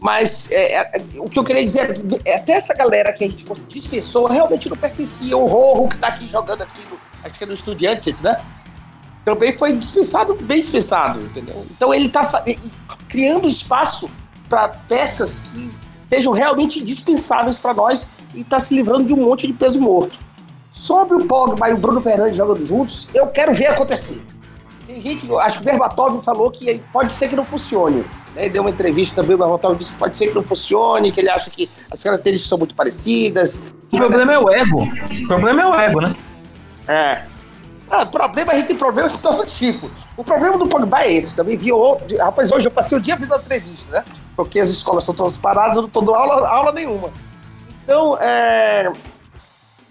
[0.00, 3.22] Mas é, é, o que eu queria dizer é que é, até essa galera que
[3.22, 5.36] a gente dispensou realmente não pertencia.
[5.36, 8.40] O Rorro, que tá aqui jogando aqui, no, acho que é no Estudiantes, né?
[9.24, 11.66] Também foi dispensado, bem dispensado, entendeu?
[11.70, 12.42] Então ele tá
[13.06, 14.10] criando espaço
[14.48, 15.70] para peças que
[16.02, 20.18] sejam realmente indispensáveis para nós e está se livrando de um monte de peso morto.
[20.72, 24.24] Sobre o Pogba e o Bruno Fernandes jogando juntos, eu quero ver acontecer.
[24.90, 28.04] Tem gente, acho que o Berbatov falou que pode ser que não funcione.
[28.34, 28.48] Né?
[28.48, 31.30] Deu uma entrevista também, o Berbatov disse que pode ser que não funcione, que ele
[31.30, 33.62] acha que as características são muito parecidas.
[33.92, 34.82] O problema é o ego.
[34.82, 36.16] O problema é o ego, né?
[36.88, 37.22] É.
[37.88, 39.88] Ah, problema, a gente tem problemas de todo tipo.
[40.16, 41.36] O problema do Pogba é esse.
[41.36, 42.16] Também vi outro.
[42.18, 44.04] Rapaz, hoje eu passei o dia vendo a entrevista, né?
[44.34, 47.10] porque as escolas estão todas paradas, eu não estou dando aula, aula nenhuma.
[47.84, 48.90] Então, é...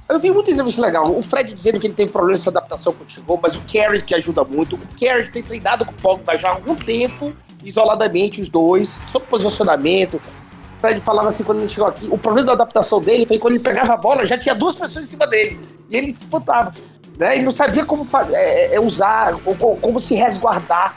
[0.10, 1.16] eu vi muita entrevista legal.
[1.16, 4.16] O Fred dizendo que ele teve problemas de adaptação quando chegou, mas o Carey que
[4.16, 4.76] ajuda muito.
[4.76, 9.28] O Carey tem treinado com o Pogba já há algum tempo, isoladamente, os dois, sobre
[9.28, 10.16] posicionamento.
[10.16, 13.54] O Fred falava assim quando ele chegou aqui, o problema da adaptação dele foi quando
[13.54, 15.60] ele pegava a bola, já tinha duas pessoas em cima dele.
[15.90, 16.74] E ele se espantava.
[17.18, 17.36] Né?
[17.36, 20.96] Ele não sabia como é, é, usar, ou, como se resguardar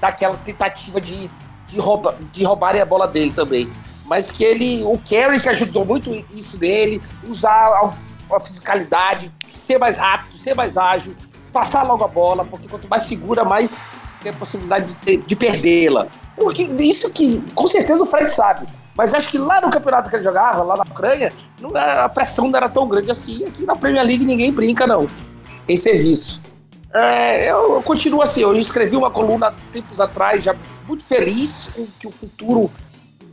[0.00, 1.30] daquela tentativa de
[1.72, 3.72] de, rouba, de roubarem a bola dele também.
[4.04, 7.96] Mas que ele, o Kerry que ajudou muito isso dele, usar
[8.36, 11.14] a, fisicalidade, ser mais rápido, ser mais ágil,
[11.52, 13.84] passar logo a bola, porque quanto mais segura, mais
[14.22, 16.06] tem a possibilidade de, de perdê-la.
[16.36, 18.66] Porque isso que com certeza o Fred sabe.
[18.94, 22.48] Mas acho que lá no campeonato que ele jogava, lá na Ucrânia, não, a pressão
[22.48, 23.44] não era tão grande assim.
[23.44, 25.08] Aqui na Premier League ninguém brinca, não,
[25.68, 26.42] em serviço.
[26.94, 30.54] É, eu, eu, continuo assim, eu escrevi uma coluna tempos atrás, já
[30.86, 32.70] muito feliz com o que o futuro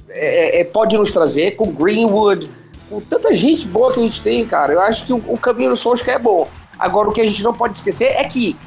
[0.09, 2.49] é, é, pode nos trazer, com Greenwood,
[2.89, 4.73] com tanta gente boa que a gente tem, cara.
[4.73, 6.49] Eu acho que o, o caminho do Solskjaer é bom.
[6.77, 8.57] Agora, o que a gente não pode esquecer é que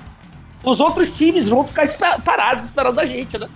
[0.65, 1.87] os outros times vão ficar
[2.25, 3.49] parados esperando a gente, né?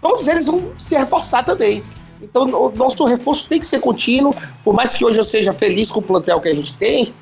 [0.00, 1.82] Todos eles vão se reforçar também.
[2.22, 4.34] Então, o nosso reforço tem que ser contínuo.
[4.62, 7.12] Por mais que hoje eu seja feliz com o plantel que a gente tem,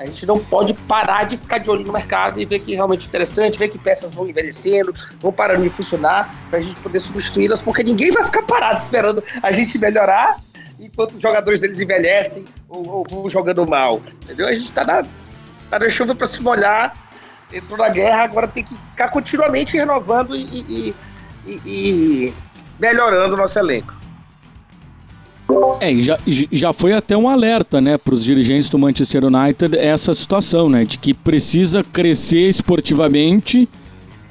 [0.00, 2.76] A gente não pode parar de ficar de olho no mercado e ver que é
[2.76, 6.98] realmente interessante, ver que peças vão envelhecendo, vão parando de funcionar, para a gente poder
[7.00, 10.40] substituí-las, porque ninguém vai ficar parado esperando a gente melhorar
[10.80, 14.00] enquanto os jogadores deles envelhecem ou, vão jogando mal.
[14.22, 14.48] Entendeu?
[14.48, 15.04] A gente está na,
[15.70, 17.10] tá na chuva para se molhar,
[17.52, 20.94] entrou na guerra, agora tem que ficar continuamente renovando e, e,
[21.46, 22.34] e, e
[22.78, 24.00] melhorando o nosso elenco.
[25.80, 26.18] É, e já,
[26.52, 30.84] já foi até um alerta, né, para os dirigentes do Manchester United essa situação, né,
[30.84, 33.68] de que precisa crescer esportivamente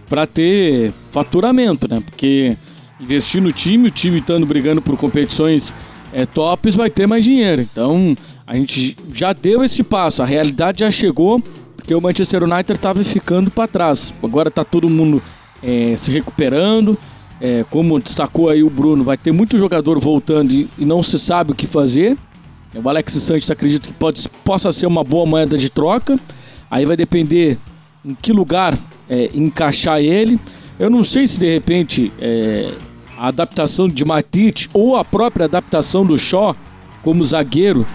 [0.08, 2.56] para ter faturamento, né, porque
[3.00, 5.74] investir no time, o time estando brigando por competições
[6.14, 7.62] é, tops, vai ter mais dinheiro.
[7.62, 11.42] Então, a gente já deu esse passo, a realidade já chegou,
[11.76, 14.14] porque o Manchester United estava ficando para trás.
[14.22, 15.22] Agora está todo mundo
[15.64, 16.98] é, se recuperando,
[17.42, 21.18] é, como destacou aí o Bruno, vai ter muito jogador voltando e, e não se
[21.18, 22.18] sabe o que fazer.
[22.76, 26.20] O Alex Santos acredito que pode, possa ser uma boa moeda de troca.
[26.70, 27.58] Aí vai depender
[28.06, 28.78] em que lugar
[29.10, 30.40] é, encaixar ele.
[30.78, 32.72] Eu não sei se de repente é,
[33.20, 36.56] a adaptação de Matite ou a própria adaptação do Shaw
[37.02, 37.86] como zagueiro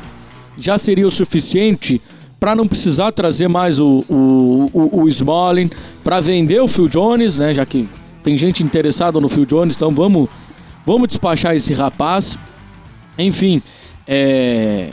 [0.59, 2.01] já seria o suficiente
[2.39, 5.71] para não precisar trazer mais o, o, o, o Smalling,
[6.05, 7.55] para vender o Phil Jones, né?
[7.55, 7.89] Já que
[8.23, 10.29] tem gente interessada no Phil Jones, então vamos,
[10.85, 12.37] vamos despachar esse rapaz.
[13.19, 13.63] Enfim,
[14.07, 14.91] é...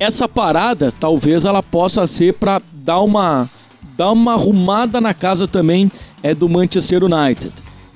[0.00, 3.46] essa parada talvez ela possa ser para dar uma,
[3.94, 7.52] dar uma arrumada na casa também é do Manchester United.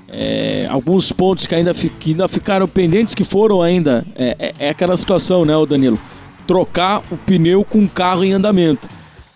[0.08, 4.04] É, alguns pontos que ainda, que ainda ficaram pendentes, que foram ainda.
[4.14, 5.98] É, é, é aquela situação, né, Danilo?
[6.46, 8.88] Trocar o pneu com o carro em andamento.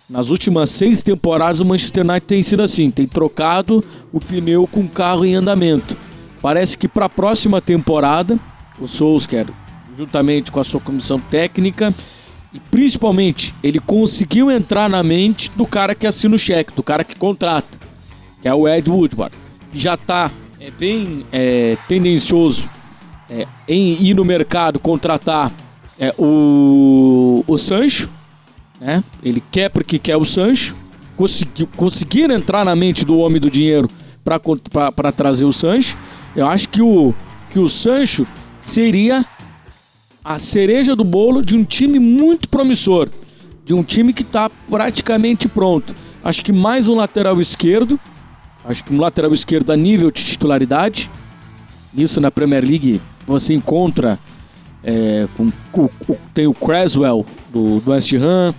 [0.09, 4.81] Nas últimas seis temporadas, o Manchester United tem sido assim: tem trocado o pneu com
[4.81, 5.95] o carro em andamento.
[6.41, 8.37] Parece que para a próxima temporada,
[8.79, 9.47] o Solskjaer,
[9.95, 11.93] juntamente com a sua comissão técnica,
[12.53, 17.03] e principalmente ele conseguiu entrar na mente do cara que assina o cheque, do cara
[17.03, 17.79] que contrata,
[18.41, 19.35] que é o Ed Woodward,
[19.71, 20.31] que já está
[20.61, 22.69] é, bem é, tendencioso
[23.29, 25.51] é, em ir no mercado contratar
[25.99, 28.09] é, o, o Sancho
[28.81, 29.03] né?
[29.23, 30.75] Ele quer porque quer o Sancho,
[31.15, 33.87] conseguir, conseguir entrar na mente do homem do dinheiro
[34.23, 35.95] para trazer o Sancho.
[36.35, 37.13] Eu acho que o,
[37.51, 38.25] que o Sancho
[38.59, 39.23] seria
[40.23, 43.09] a cereja do bolo de um time muito promissor,
[43.63, 45.95] de um time que está praticamente pronto.
[46.23, 47.99] Acho que mais um lateral esquerdo,
[48.65, 51.09] acho que um lateral esquerdo a nível de titularidade.
[51.95, 54.19] Isso na Premier League você encontra
[54.83, 55.89] é, com, com,
[56.33, 58.53] tem o Creswell do, do West Ham,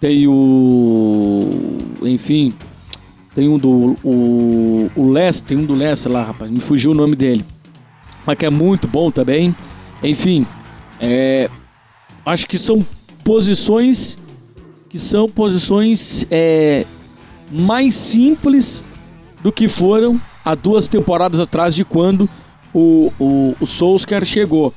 [0.00, 1.78] tem o.
[2.02, 2.52] Enfim.
[3.34, 3.96] Tem um do.
[4.04, 6.50] O, o Les, tem um do Les lá, rapaz.
[6.50, 7.44] Me fugiu o nome dele.
[8.26, 9.54] Mas que é muito bom também.
[10.02, 10.46] Enfim.
[11.00, 11.48] É,
[12.24, 12.84] acho que são
[13.24, 14.18] posições.
[14.88, 16.84] Que são posições é,
[17.50, 18.84] mais simples
[19.44, 22.26] do que foram há duas temporadas atrás de quando
[22.72, 24.72] o, o, o Solskjaer chegou.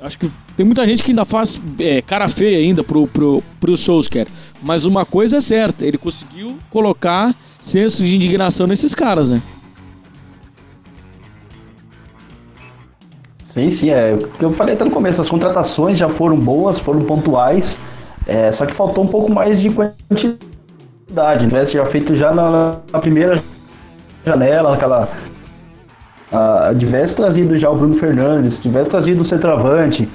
[0.00, 3.76] Acho que tem muita gente que ainda faz é, cara feia ainda pro, pro, pro
[3.76, 4.26] Solskjaer.
[4.60, 9.40] Mas uma coisa é certa, ele conseguiu colocar senso de indignação nesses caras, né?
[13.44, 16.78] Sim, sim, é o que eu falei até no começo, as contratações já foram boas,
[16.78, 17.78] foram pontuais,
[18.26, 22.98] é, só que faltou um pouco mais de quantidade, tivesse já feito já na, na
[22.98, 23.40] primeira
[24.24, 25.08] janela, naquela
[26.32, 30.08] ah, tivesse trazido já o Bruno Fernandes, tivesse trazido o centroavante,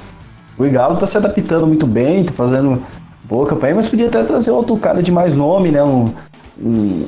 [0.58, 2.82] o Igalo tá se adaptando muito bem, tá fazendo
[3.24, 5.84] boa campanha, mas podia até trazer outro cara de mais nome, né?
[5.84, 6.12] Um,
[6.60, 7.06] um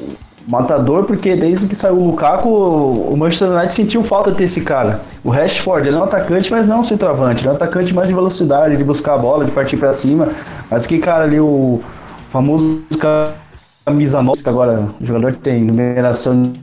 [0.48, 4.62] matador, porque desde que saiu o Lukaku, o Manchester United sentiu falta de ter esse
[4.62, 5.02] cara.
[5.24, 7.42] O Rashford, ele é um atacante, mas não um centroavante.
[7.42, 10.30] Ele é um atacante mais de velocidade, de buscar a bola, de partir para cima.
[10.70, 11.82] Mas que cara ali, o
[12.28, 12.84] famoso
[13.86, 16.54] camisa 9, que agora o jogador que tem numeração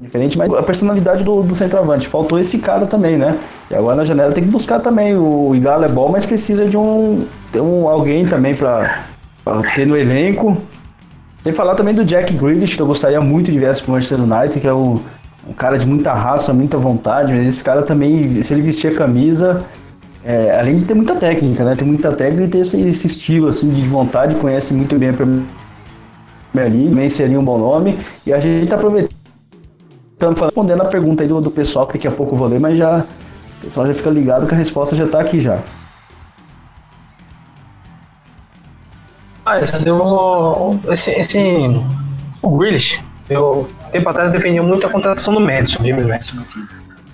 [0.00, 2.08] diferente, mas a personalidade do, do centroavante.
[2.08, 3.38] Faltou esse cara também, né?
[3.70, 5.16] E agora na janela tem que buscar também.
[5.16, 9.04] O Igalo é bom, mas precisa de um, de um alguém também para
[9.74, 10.56] ter no elenco.
[11.42, 14.60] Sem falar também do Jack Grealish, que eu gostaria muito de ver esse Manchester United,
[14.60, 15.00] que é um,
[15.48, 17.32] um, cara de muita raça, muita vontade.
[17.32, 19.64] Mas esse cara também, se ele vestir a camisa,
[20.24, 21.74] é, além de ter muita técnica, né?
[21.76, 25.12] Tem muita técnica e ter esse, esse estilo assim, de vontade, conhece muito bem a
[25.12, 25.46] Premier
[26.54, 27.98] League, também seria um bom nome.
[28.26, 29.17] E a gente está aproveitando
[30.18, 32.58] estamos respondendo a pergunta aí do, do pessoal, que daqui a pouco eu vou ler,
[32.58, 33.04] mas já
[33.58, 35.60] o pessoal já fica ligado que a resposta já está aqui já.
[39.46, 40.78] Ah, essa deu.
[40.90, 41.12] Esse.
[41.12, 41.38] esse
[42.42, 46.42] o Grealish, eu tempo atrás defendia muito a contratação do Madison, Jimmy Madison.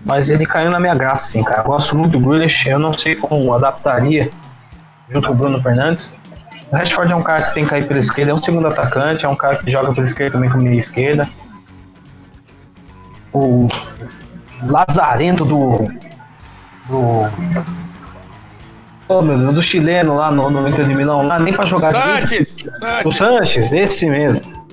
[0.04, 1.60] Mas ele caiu na minha graça, sim, cara.
[1.60, 4.30] Eu gosto muito do Grealish, eu não sei como adaptaria
[5.10, 6.16] junto com o Bruno Fernandes.
[6.72, 9.24] O Rashford é um cara que tem que cair pela esquerda, é um segundo atacante,
[9.24, 11.28] é um cara que joga pela esquerda também como meia esquerda.
[13.34, 13.66] O
[14.62, 15.88] Lazarento do.
[16.88, 17.30] do.
[19.08, 21.92] Oh, meu Deus, do chileno lá no, no Inter de Milão, lá nem pra jogar.
[21.92, 22.56] Sanches!
[23.04, 24.64] O Sanches, esse mesmo.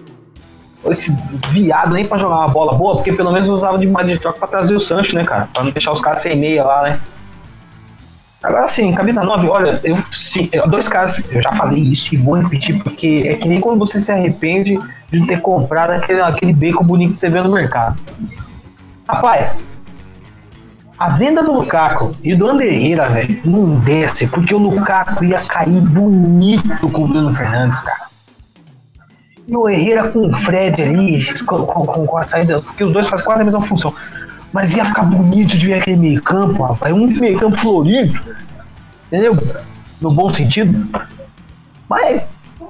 [0.86, 1.16] Esse
[1.50, 4.40] viado nem pra jogar uma bola boa, porque pelo menos usava de moeda de troca
[4.40, 5.50] pra trazer o Sanches, né, cara?
[5.54, 7.00] Pra não deixar os caras sem meia lá, né?
[8.42, 12.34] Agora sim, camisa 9, olha, eu sim, dois caras, eu já falei isso e vou
[12.34, 14.80] repetir, porque é que nem quando você se arrepende
[15.12, 18.02] de ter comprado aquele, aquele bacon bonito que você vê no mercado.
[19.08, 19.52] Rapaz,
[20.98, 25.42] a venda do Lukaku e do Ander Herrera, velho, não desce, porque o Lukaku ia
[25.42, 28.12] cair bonito com o Bruno Fernandes, cara.
[29.48, 33.08] E o Herrera com o Fred ali, com, com- com- a saída, porque os dois
[33.08, 33.94] fazem quase a mesma função.
[34.54, 36.94] Mas ia ficar bonito de ver aquele meio campo, rapaz.
[36.94, 38.20] Um meio campo florido.
[39.08, 39.36] Entendeu?
[40.02, 40.88] No bom sentido.
[41.90, 42.22] Mas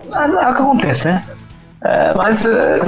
[0.09, 1.23] nada, nada que acontece, né?
[1.83, 2.79] É, mas é,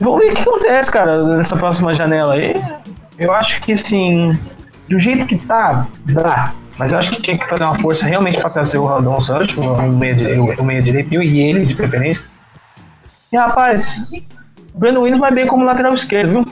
[0.00, 2.54] vamos ver o que acontece, cara, nessa próxima janela aí.
[3.18, 4.38] Eu acho que assim,
[4.88, 6.52] do jeito que tá, dá.
[6.78, 9.56] Mas eu acho que tinha que fazer uma força realmente pra trazer o Randon Santos,
[9.56, 12.24] o meia, di- o meia direito, e ele de preferência.
[13.32, 14.08] E rapaz,
[14.74, 16.46] o Breno Williams vai bem como lateral esquerdo, viu?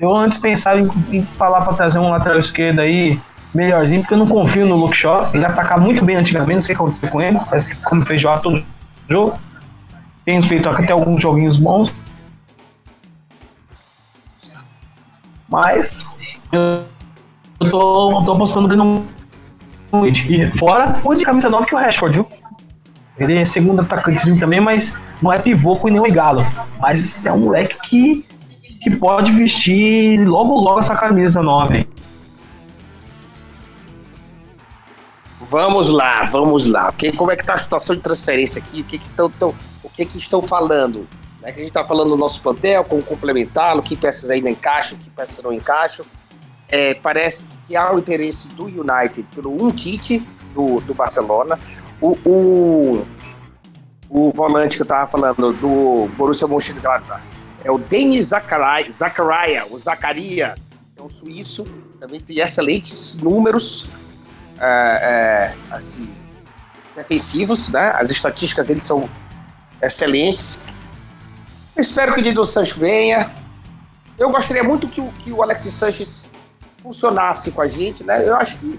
[0.00, 3.20] Eu antes pensava em, em falar pra trazer um lateral esquerdo aí
[3.54, 5.26] melhorzinho, porque eu não confio no Luke Shaw.
[5.34, 7.38] Ele atacava muito bem antigamente, não sei o que aconteceu com ele.
[7.48, 8.64] Parece que como fez jogar todo
[9.08, 9.38] jogo.
[10.24, 11.94] Tem feito até alguns joguinhos bons.
[15.54, 16.04] Mas
[16.50, 16.84] eu,
[17.70, 19.06] tô, tô apostando Breno
[19.92, 20.18] Williams.
[20.28, 22.28] E fora o de camisa 9 que é o Rashford, viu?
[23.16, 26.44] Ele é segundo atacantezinho também, mas não é pivô com nenhum galo.
[26.80, 28.26] Mas é um moleque que,
[28.82, 31.86] que pode vestir logo logo essa camisa 9.
[35.48, 36.90] Vamos lá, vamos lá.
[36.92, 38.80] Que, como é que tá a situação de transferência aqui?
[38.80, 41.06] O que que, tão, tão- o que, que estão falando?
[41.44, 44.98] Né, que a gente está falando do nosso plantel, como complementá-lo, que peças ainda encaixam,
[44.98, 46.06] que peças não encaixam.
[46.66, 51.60] É, parece que há o interesse do United pelo um kit do, do Barcelona.
[52.00, 53.06] O, o,
[54.08, 57.22] o volante que eu estava falando do Borussia Mönchengladbach
[57.62, 60.54] é o Denis Zakaria, Zakaria, o Zacaria,
[60.96, 61.66] é um suíço,
[62.00, 63.90] também tem excelentes números
[64.58, 66.08] é, é, assim,
[66.96, 67.92] defensivos, né?
[67.94, 69.10] As estatísticas deles são
[69.82, 70.58] excelentes.
[71.76, 73.32] Espero que o Dido Sanches venha.
[74.18, 76.30] Eu gostaria muito que o, que o Alexis Sanches
[76.82, 78.26] funcionasse com a gente, né?
[78.26, 78.78] Eu acho que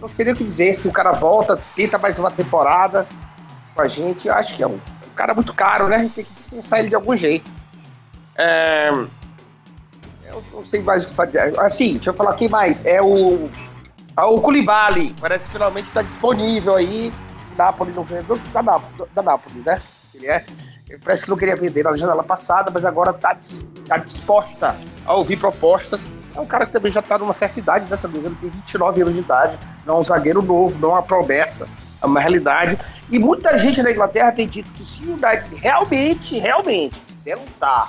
[0.00, 3.06] não seria o que dizer se o cara volta, tenta mais uma temporada
[3.74, 4.28] com a gente.
[4.28, 5.96] Eu acho que é um, um cara muito caro, né?
[5.96, 7.52] A gente tem que dispensar ele de algum jeito.
[8.36, 8.90] É,
[10.26, 11.58] eu não sei mais o que fazer.
[11.60, 12.84] Assim, deixa eu falar quem mais.
[12.84, 13.50] É o
[14.16, 17.12] ah, o Koulibaly, parece que finalmente está disponível aí.
[17.56, 18.06] Napoli não
[18.52, 19.80] da, Náp- da Napoli, né?
[20.14, 20.44] Ele é.
[20.90, 23.38] Ele parece que não queria vender na janela passada, mas agora está
[23.86, 24.76] tá disposta
[25.06, 26.10] a ouvir propostas.
[26.34, 27.96] É um cara que também já está numa certa idade, né?
[27.96, 29.56] Se engano, tem 29 anos de idade.
[29.86, 31.68] Não é um zagueiro novo, não é uma promessa,
[32.02, 32.76] é uma realidade.
[33.08, 37.88] E muita gente na Inglaterra tem dito que se o United realmente, realmente quiser lutar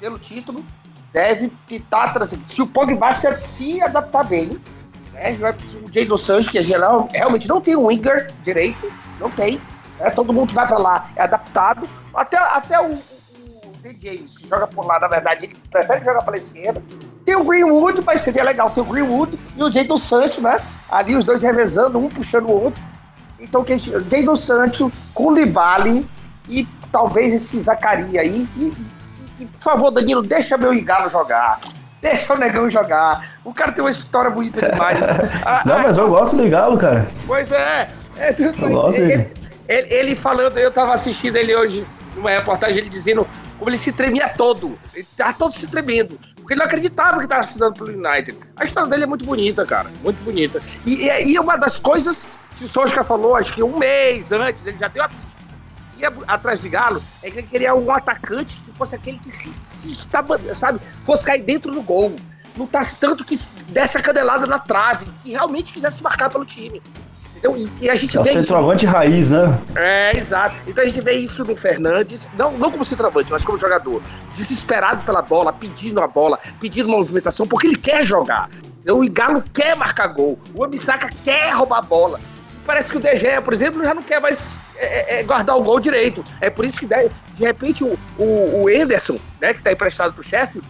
[0.00, 0.64] pelo título,
[1.12, 2.40] deve tentar trazer.
[2.44, 4.60] Se o Pogba se, se adaptar bem,
[5.12, 5.36] né?
[5.84, 9.60] O Jadon Sancho, que é geral, realmente não tem um winger direito, não tem.
[9.98, 10.10] Né?
[10.10, 11.88] Todo mundo que vai pra lá é adaptado.
[12.14, 16.22] Até, até o, o, o James, que joga por lá, na verdade, ele prefere jogar
[16.22, 16.82] pela esquerda.
[17.24, 20.58] Tem o Greenwood, mas seria legal ter o Greenwood e o Jadon Sancho, né?
[20.90, 22.82] Ali os dois revezando, um puxando o outro.
[23.38, 26.08] Então, que a gente- Jadon Sancho, Koulibaly
[26.48, 28.48] e talvez esse Zacaria aí.
[28.56, 31.60] E, e- e, por favor, Danilo, deixa meu Igalo jogar.
[32.00, 33.36] Deixa o Negão jogar.
[33.44, 35.00] O cara tem uma história bonita demais.
[35.44, 37.06] Ah, Não, ah, mas eu gosto do Galo, cara.
[37.26, 37.90] Pois é.
[38.16, 39.34] é tu- gosto ele, dele.
[39.68, 43.26] Ele- ele falando, eu tava assistindo ele hoje, numa reportagem, ele dizendo
[43.58, 44.78] como ele se tremia todo.
[44.94, 46.18] Ele tava todo se tremendo.
[46.36, 48.38] Porque ele não acreditava que tava assinando pelo United.
[48.56, 49.90] A história dele é muito bonita, cara.
[50.02, 50.62] Muito bonita.
[50.86, 54.78] E, e, uma das coisas que o Solskjaer falou, acho que um mês antes, ele
[54.78, 55.38] já deu a pista.
[55.98, 59.52] Ia atrás de Galo, é que ele queria um atacante que fosse aquele que se,
[59.64, 59.98] se
[60.56, 62.14] sabe, fosse cair dentro do gol.
[62.56, 63.36] Lutasse tanto que
[63.68, 66.80] desse a canelada na trave, que realmente quisesse marcar pelo time.
[67.38, 67.56] Entendeu?
[67.80, 68.40] E, a gente É o vê isso.
[68.40, 69.58] centroavante raiz, né?
[69.76, 70.56] É, exato.
[70.66, 74.02] Então a gente vê isso no Fernandes, não, não como centroavante, mas como jogador.
[74.34, 78.50] Desesperado pela bola, pedindo a bola, pedindo movimentação, porque ele quer jogar.
[78.80, 80.38] Então, o Galo quer marcar gol.
[80.54, 82.20] O Ambissaca quer roubar a bola.
[82.64, 85.80] Parece que o DG, por exemplo, já não quer mais é, é, guardar o gol
[85.80, 86.24] direito.
[86.40, 87.10] É por isso que, de,
[87.44, 90.66] repente, o, o, o Anderson, né, que está emprestado pro Sheffield,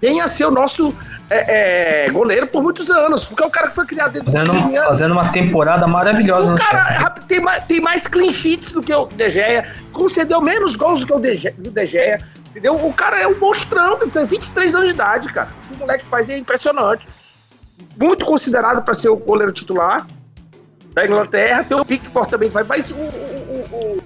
[0.00, 0.94] venha a ser o nosso
[1.28, 4.52] é, é, goleiro por muitos anos, porque é o cara que foi criado dentro Fazendo,
[4.52, 8.94] do fazendo uma temporada maravilhosa O cara tem mais, tem mais clean sheets do que
[8.94, 12.74] o De Gea, concedeu menos gols do que o De Gea, do De Gea, entendeu?
[12.74, 15.48] O cara é um monstrão, tem 23 anos de idade, cara.
[15.64, 17.06] O que o moleque faz é impressionante.
[18.00, 20.06] Muito considerado para ser o goleiro titular
[20.92, 21.64] da Inglaterra.
[21.64, 24.02] Tem o Pickford também que vai, mas o, o, o,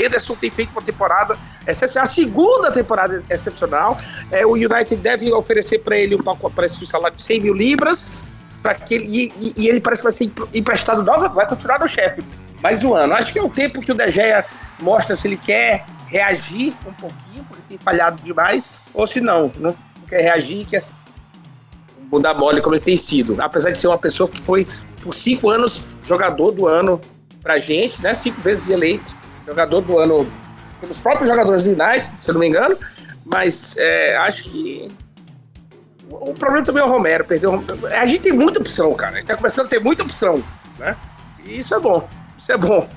[0.00, 3.98] Ederson tem feito uma temporada excepcional, a segunda temporada excepcional.
[4.30, 8.22] É, o United deve oferecer para ele um parece um salário de 100 mil libras,
[8.62, 11.78] para que ele, e, e- ele parece que vai ser empre- emprestado nova, vai continuar
[11.78, 12.22] no chefe
[12.62, 13.14] mais um ano.
[13.14, 14.44] Acho que é o tempo que o De Gea
[14.80, 19.74] mostra se ele quer reagir um pouquinho, porque tem falhado demais, ou se não, não
[20.08, 20.82] quer reagir, quer
[22.10, 23.36] mudar mole como ele tem sido.
[23.40, 24.66] Apesar de ser uma pessoa que foi
[25.02, 27.00] por cinco anos jogador do ano
[27.42, 28.12] pra gente, né?
[28.14, 29.14] Cinco vezes eleito
[29.50, 30.30] jogador do ano
[30.80, 32.76] pelos próprios jogadores do United, se eu não me engano.
[33.24, 34.88] Mas é, acho que
[36.08, 37.24] o problema também é o Romero.
[37.24, 37.64] Perdeu.
[37.92, 39.16] A gente tem muita opção, cara.
[39.16, 40.42] A gente tá começando a ter muita opção,
[40.78, 40.96] né?
[41.44, 42.08] E isso é bom.
[42.38, 42.88] Isso é bom.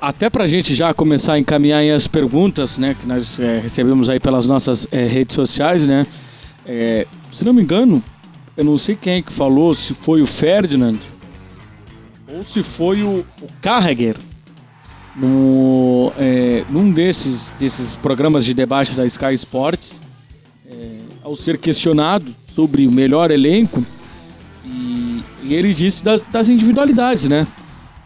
[0.00, 4.20] Até pra gente já começar a encaminhar as perguntas, né, que nós é, recebemos aí
[4.20, 6.06] pelas nossas é, redes sociais, né?
[6.64, 8.02] É, se não me engano,
[8.56, 10.98] eu não sei quem é que falou, se foi o Ferdinand
[12.28, 13.48] ou se foi o, o
[15.16, 20.00] no, é, num desses, desses programas de debate da Sky Sports,
[20.68, 23.84] é, ao ser questionado sobre o melhor elenco,
[24.64, 27.46] e, e ele disse das, das individualidades, né?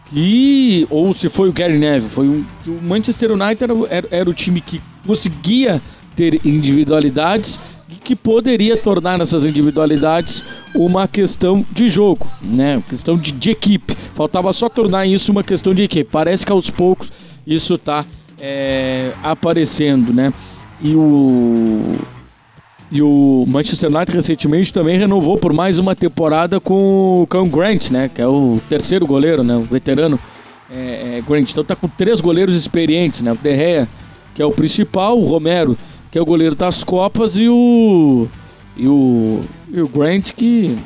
[0.06, 4.30] que ou se foi o Gary Neville, foi um, o Manchester United era, era, era
[4.30, 5.80] o time que conseguia
[6.16, 7.58] ter individualidades
[8.03, 12.82] que poderia tornar essas individualidades uma questão de jogo, né?
[12.88, 13.97] Questão de, de equipe.
[14.14, 16.09] Faltava só tornar isso uma questão de equipe.
[16.11, 17.12] Parece que aos poucos
[17.47, 18.05] isso está
[19.22, 20.32] aparecendo, né?
[20.80, 21.97] E o
[22.93, 27.91] e o Manchester United recentemente também renovou por mais uma temporada com o Cam Grant,
[27.91, 28.11] né?
[28.12, 29.55] Que é o terceiro goleiro, né?
[29.55, 30.18] O veterano
[30.68, 31.51] é, é, Grant.
[31.51, 33.30] Então tá com três goleiros experientes, né?
[33.30, 33.88] O De Gea,
[34.34, 35.78] que é o principal, o Romero,
[36.11, 38.26] que é o goleiro das Copas, e o.
[38.76, 40.76] E o, e o Grant, que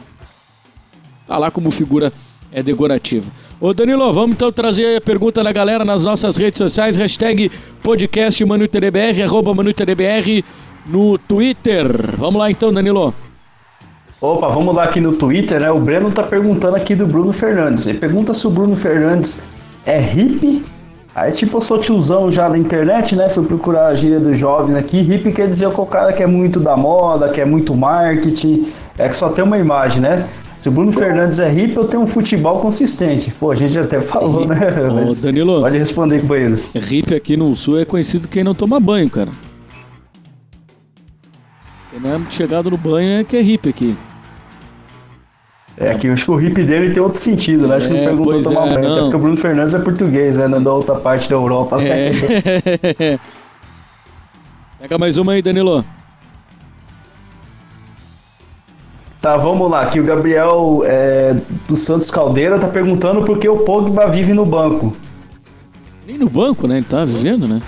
[1.26, 2.12] tá lá como figura
[2.50, 3.30] é, decorativa.
[3.60, 7.50] Ô Danilo, vamos então trazer a pergunta da galera nas nossas redes sociais, hashtag
[7.82, 10.44] podcast ManuTDBR, arroba ManuTDBR
[10.86, 11.86] no Twitter.
[12.16, 13.14] Vamos lá então, Danilo.
[14.20, 15.70] Opa, vamos lá aqui no Twitter, né?
[15.70, 17.86] O Breno tá perguntando aqui do Bruno Fernandes.
[17.86, 19.40] Ele pergunta se o Bruno Fernandes
[19.84, 20.62] é hippie.
[21.14, 23.28] Aí, tipo, eu sou tiozão já na internet, né?
[23.28, 25.00] Fui procurar a gíria dos jovens aqui.
[25.00, 28.66] Hippie quer dizer que o cara que é muito da moda, que é muito marketing,
[28.98, 30.26] é que só tem uma imagem, né?
[30.58, 33.30] Se o Bruno Fernandes é hippie, eu tenho um futebol consistente.
[33.38, 34.58] Pô, a gente até falou, né?
[35.08, 35.60] Ô, Danilo.
[35.60, 36.68] Pode responder, companheiros.
[36.74, 39.30] Hippie aqui no sul é conhecido quem não toma banho, cara.
[41.90, 43.96] Quem não é chegado no banho é que é hippie aqui.
[45.76, 47.76] É que acho que o hippie dele tem outro sentido, né?
[47.76, 48.78] Acho que É, não perguntou é, banho.
[48.78, 49.00] Até não.
[49.02, 50.46] porque o Bruno Fernandes é português, né?
[50.46, 51.78] Não da outra parte da Europa.
[51.78, 52.10] né?
[53.00, 53.18] É.
[54.80, 55.84] Pega mais uma aí, Danilo.
[59.20, 59.80] Tá, vamos lá.
[59.80, 61.34] Aqui o Gabriel é,
[61.66, 64.94] do Santos Caldeira tá perguntando por que o Pogba vive no banco.
[66.06, 66.76] Nem no banco, né?
[66.76, 67.60] Ele tá vivendo, né?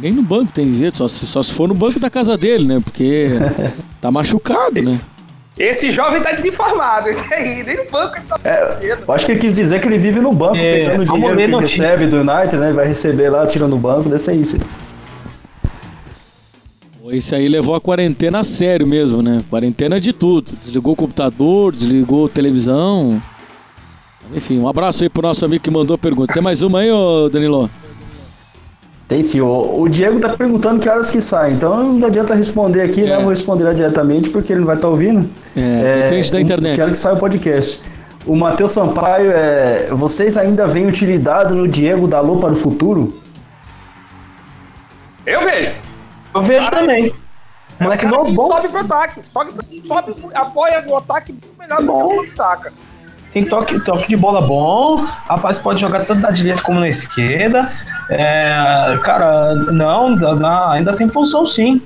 [0.00, 2.66] Nem no banco tem jeito, só se, só se for no banco da casa dele,
[2.66, 2.80] né?
[2.84, 3.28] Porque
[4.00, 5.00] tá machucado, né?
[5.56, 8.38] Esse jovem tá desinformado, esse aí, nem no banco ele tá.
[8.44, 11.36] É, eu acho que ele quis dizer que ele vive no banco, É, pegando dinheiro
[11.36, 11.82] que ele notícia.
[11.86, 12.72] recebe do United, né?
[12.72, 14.56] Vai receber lá, tirando no banco, ser isso.
[17.10, 19.44] Esse aí levou a quarentena a sério mesmo, né?
[19.48, 20.50] Quarentena de tudo.
[20.60, 23.22] Desligou o computador, desligou a televisão.
[24.34, 26.32] Enfim, um abraço aí pro nosso amigo que mandou a pergunta.
[26.32, 27.70] Tem mais uma aí, ô Danilo?
[29.06, 29.40] Tem sim.
[29.40, 33.10] O, o Diego tá perguntando que horas que sai, então não adianta responder aqui, né?
[33.10, 33.16] É.
[33.16, 35.28] Eu vou responder lá diretamente porque ele não vai estar ouvindo.
[35.56, 36.74] É, depende da internet.
[36.74, 37.80] Que hora que sai o podcast.
[38.26, 43.20] O Matheus Sampaio, é, vocês ainda veem utilidade no Diego Dalô para o futuro?
[45.26, 45.74] Eu vejo.
[46.34, 47.14] Eu vejo também.
[47.78, 48.46] Moleque Cara bom, que bom.
[48.46, 49.20] sobe pro ataque.
[49.28, 49.52] Sobe,
[49.86, 52.18] sobe, apoia no ataque melhor do que Bom.
[52.18, 52.72] o destaca.
[53.34, 55.04] Tem toque, toque de bola bom.
[55.28, 57.70] Rapaz, pode jogar tanto da direita como na esquerda.
[58.08, 61.82] É, cara, não, dá- ainda tem função sim.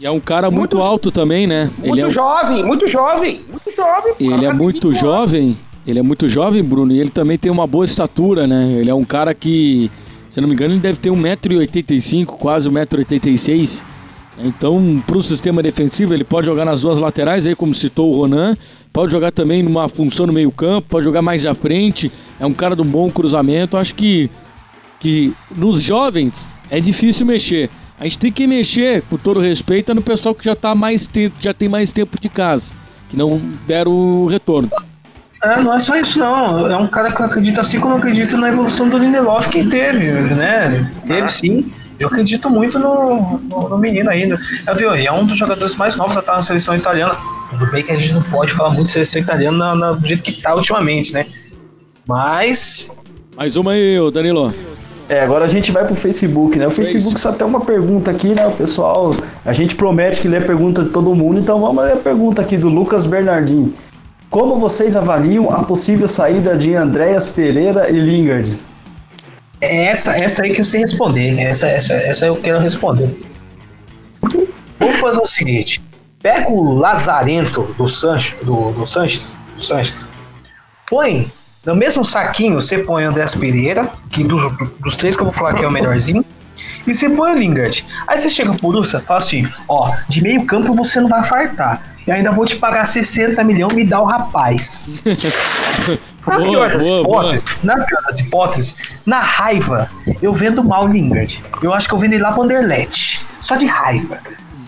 [0.00, 1.70] E é um cara muito, Muito- alto também, né?
[1.78, 4.14] Muito ele é, jovem, muito jovem, muito jovem.
[4.14, 4.24] pô.
[4.34, 5.00] ele é muito 21 anos.
[5.30, 5.58] jovem.
[5.86, 8.76] Ele é muito jovem, Bruno, e ele também tem uma boa estatura, né?
[8.78, 9.90] Ele é um cara que,
[10.30, 13.84] se eu não me engano, ele deve ter 1,85m, quase 1,86m.
[14.38, 18.16] Então, para o sistema defensivo, ele pode jogar nas duas laterais, aí como citou o
[18.18, 18.56] Ronan,
[18.98, 22.10] pode jogar também numa função no meio-campo, pode jogar mais à frente.
[22.40, 23.76] É um cara de um bom cruzamento.
[23.76, 24.28] Acho que,
[24.98, 27.70] que nos jovens é difícil mexer.
[28.00, 31.36] A gente tem que mexer, com todo respeito, no pessoal que já tá mais tempo,
[31.38, 32.72] já tem mais tempo de casa,
[33.08, 34.68] que não deram o retorno.
[35.44, 36.66] É, não é só isso não.
[36.66, 40.10] É um cara que acredita assim como eu acredito na evolução do Lindelof que teve,
[40.10, 40.90] né?
[41.06, 41.72] Teve sim.
[41.98, 44.38] Eu acredito muito no, no, no menino ainda.
[44.66, 44.92] É, viu?
[44.92, 47.16] É um dos jogadores mais novos a estar na seleção italiana.
[47.50, 50.06] Tudo bem que a gente não pode falar muito de seleção italiana na, na, do
[50.06, 51.26] jeito que tá ultimamente, né?
[52.06, 52.90] Mas.
[53.36, 54.54] Mais uma aí, Danilo.
[55.08, 56.66] É, agora a gente vai pro Facebook, né?
[56.66, 58.46] O Facebook só tem uma pergunta aqui, né?
[58.46, 61.94] O pessoal, a gente promete que lê a pergunta de todo mundo, então vamos ler
[61.94, 63.72] a pergunta aqui do Lucas Bernardin.
[64.28, 68.58] Como vocês avaliam a possível saída de Andréas Pereira e Lingard?
[69.60, 71.38] É essa, essa aí que eu sei responder.
[71.38, 73.10] Essa, essa, essa eu quero responder.
[74.78, 75.82] Vamos fazer o seguinte:
[76.20, 80.06] pega o Lazarento do, Sancho, do, do Sanches, do Sanches,
[80.88, 81.30] põe
[81.66, 85.54] no mesmo saquinho, você põe o Andrés Pereira, que dos, três que eu vou falar
[85.54, 86.24] que é o melhorzinho,
[86.86, 87.84] e você põe o Lingard.
[88.06, 91.82] Aí você chega pro Ursa fala assim: ó, de meio campo você não vai fartar.
[92.06, 94.88] Eu ainda vou te pagar 60 milhões, me dá o rapaz.
[96.28, 98.76] na, Boa, pior das boa, hipóteses, na pior das hipóteses,
[99.06, 99.90] na raiva,
[100.22, 101.42] eu vendo mal o Lingard.
[101.62, 103.24] Eu acho que eu vendo ele lá pro Anderlecht.
[103.40, 104.18] Só de raiva.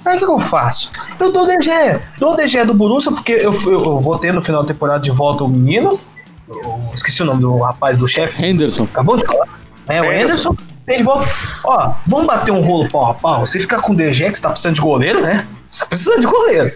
[0.04, 0.90] Aí o que, que eu faço?
[1.18, 1.70] Eu dou DG.
[2.18, 5.10] Dou DG do Borussia, porque eu, eu, eu vou ter no final da temporada de
[5.10, 6.00] volta o menino.
[6.48, 8.44] Eu esqueci o nome do rapaz do chefe.
[8.44, 8.84] Henderson.
[8.84, 9.46] Acabou de falar.
[9.88, 10.56] É, o Anderson.
[10.88, 11.28] Ele volta.
[11.64, 13.46] Ó, vamos bater um rolo pau a pau.
[13.46, 15.46] Você fica com o DG, que você tá precisando de goleiro, né?
[15.68, 16.72] Você tá precisando de goleiro.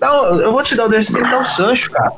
[0.00, 2.10] Dá um- eu vou te dar o DG sem dar o Sancho, cara.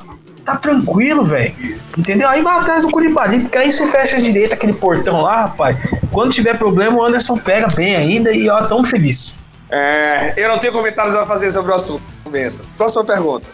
[0.45, 1.53] Tá tranquilo, velho.
[1.97, 2.27] Entendeu?
[2.27, 5.77] Aí vai atrás do Curibali, porque aí você fecha a direita, aquele portão lá, rapaz.
[6.11, 9.37] Quando tiver problema, o Anderson pega bem ainda e ó, tão feliz.
[9.69, 12.01] É, eu não tenho comentários a fazer sobre o assunto.
[12.25, 12.61] Momento.
[12.77, 13.45] Próxima pergunta.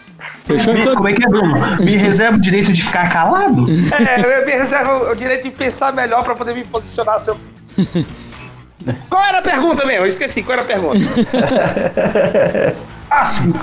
[0.44, 0.96] Fechou Me- então?
[0.96, 1.54] Como é que é, Bruno?
[1.78, 3.66] Me reserva o direito de ficar calado?
[4.06, 7.20] É, eu me reservo o direito de pensar melhor pra poder me posicionar.
[7.20, 7.36] Seu...
[9.10, 10.04] Qual era a pergunta mesmo?
[10.04, 10.42] Eu esqueci.
[10.42, 10.98] Qual era a pergunta?
[13.10, 13.54] Ah, sim.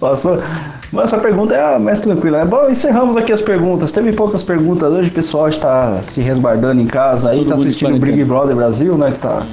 [0.00, 0.42] Passou?
[0.90, 2.38] Mas essa pergunta é a mais tranquila.
[2.38, 2.44] né?
[2.44, 3.92] Bom, encerramos aqui as perguntas.
[3.92, 7.94] Teve poucas perguntas hoje, o pessoal está se resguardando em casa aí, tá de assistindo
[7.96, 8.24] o Big.
[8.24, 9.10] Brother Brasil, né?
[9.12, 9.46] Que tá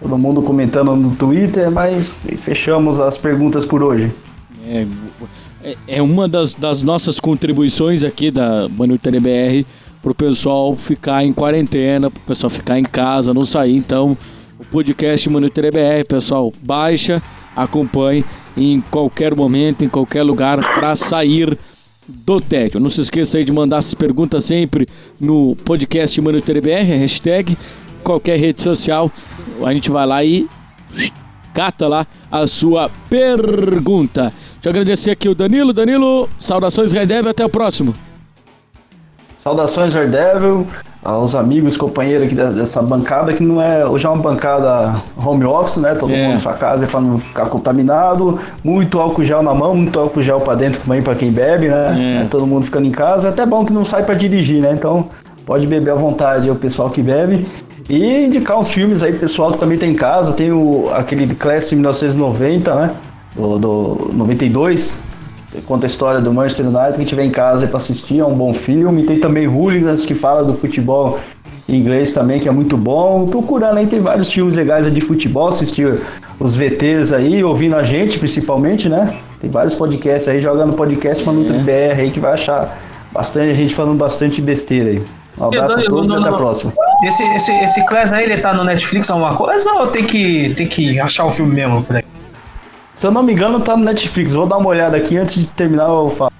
[0.00, 4.10] todo mundo comentando no Twitter, mas fechamos as perguntas por hoje.
[4.66, 4.86] É,
[5.62, 9.66] é- é uma das, das nossas contribuições aqui da Manutere BR
[10.00, 13.76] pro pessoal ficar em quarentena, pro pessoal ficar em casa, não sair.
[13.76, 14.16] Então,
[14.58, 17.22] o podcast Manutere BR, pessoal, baixa,
[17.56, 18.24] acompanhe
[18.56, 21.56] em qualquer momento, em qualquer lugar, para sair
[22.06, 22.80] do tédio.
[22.80, 24.88] Não se esqueça aí de mandar essas perguntas sempre
[25.20, 27.56] no podcast Manutere BR, hashtag,
[28.02, 29.10] qualquer rede social.
[29.64, 30.48] A gente vai lá e
[31.54, 34.32] cata lá a sua pergunta.
[34.54, 35.72] Deixa eu agradecer aqui o Danilo.
[35.72, 37.94] Danilo, saudações Red Devil, até o próximo.
[39.42, 40.68] Saudações, Daredevil,
[41.04, 43.84] aos amigos, companheiros aqui dessa bancada, que não é.
[43.84, 45.94] Hoje é uma bancada home office, né?
[45.94, 46.22] Todo É.
[46.24, 48.38] mundo em sua casa para não ficar contaminado.
[48.62, 52.22] Muito álcool gel na mão, muito álcool gel para dentro também para quem bebe, né?
[52.22, 52.26] É.
[52.30, 53.28] Todo mundo ficando em casa.
[53.28, 54.72] É até bom que não sai para dirigir, né?
[54.72, 55.06] Então
[55.44, 57.44] pode beber à vontade, o pessoal que bebe.
[57.88, 60.32] E indicar uns filmes aí, pessoal que também tem em casa.
[60.32, 62.90] Tem o, aquele Classic 1990, né?
[63.34, 64.94] Do, do 92.
[65.66, 68.54] Conta a história do Manchester United, quem tiver em casa para assistir, é um bom
[68.54, 69.04] filme.
[69.04, 71.18] Tem também Hooligans, que fala do futebol
[71.68, 73.26] em inglês também, que é muito bom.
[73.26, 76.00] Procurando aí, tem vários filmes legais de futebol, assistir
[76.40, 79.14] os VTs aí, ouvindo a gente principalmente, né?
[79.40, 82.78] Tem vários podcasts aí, jogando podcast Manuto BR aí, que vai achar
[83.12, 85.02] bastante gente falando bastante besteira aí.
[85.38, 86.72] Um abraço a todos e até a próxima.
[87.04, 90.66] Esse, esse, esse Class aí, ele tá no Netflix alguma coisa ou tem que, tem
[90.66, 92.04] que achar o filme mesmo por aí?
[92.94, 94.32] Se eu não me engano, tá no Netflix.
[94.32, 96.32] Vou dar uma olhada aqui antes de terminar eu falo.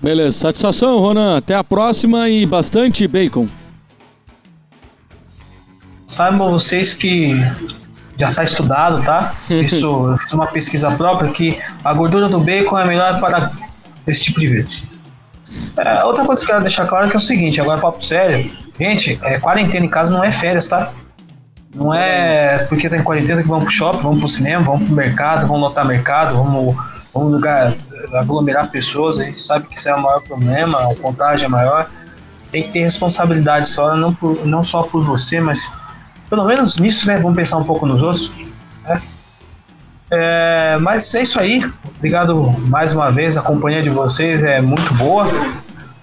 [0.00, 1.36] Beleza, satisfação, Ronan.
[1.36, 3.48] Até a próxima e bastante bacon.
[6.06, 7.34] Saibam vocês que
[8.16, 9.34] já está estudado, tá?
[9.50, 13.50] Isso, eu fiz uma pesquisa própria que a gordura do bacon é melhor para
[14.06, 14.84] esse tipo de vírus.
[15.76, 18.02] É, outra coisa que eu quero deixar claro é que é o seguinte, agora papo
[18.04, 18.50] sério.
[18.78, 20.92] Gente, é, quarentena em casa não é férias, tá?
[21.74, 24.94] Não é porque tá em quarentena que vamos pro shopping, vamos pro cinema, vamos pro
[24.94, 26.76] mercado, vamos lotar mercado, vamos,
[27.14, 27.74] vamos lugar
[28.12, 31.88] aglomerar pessoas, a gente sabe que isso é o maior problema, a contagem é maior.
[32.50, 35.72] Tem que ter responsabilidade só, não, por, não só por você, mas
[36.28, 37.18] pelo menos nisso, né?
[37.18, 38.32] Vamos pensar um pouco nos outros.
[38.84, 39.00] né?
[40.10, 41.62] É, mas é isso aí.
[41.96, 43.36] Obrigado mais uma vez.
[43.36, 45.28] A companhia de vocês é muito boa.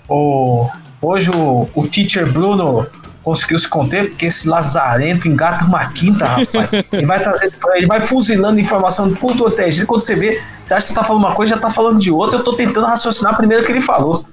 [0.08, 0.70] O,
[1.02, 2.88] hoje o, o teacher Bruno
[3.28, 6.70] conseguiu se conter, porque esse lazarento engata uma quinta, rapaz.
[6.94, 9.86] Ele vai trazer, ele vai fuzilando informação por todo teste.
[9.86, 12.40] Quando você vê, você acha que tá falando uma coisa, já tá falando de outra.
[12.40, 14.24] Eu tô tentando raciocinar primeiro o que ele falou.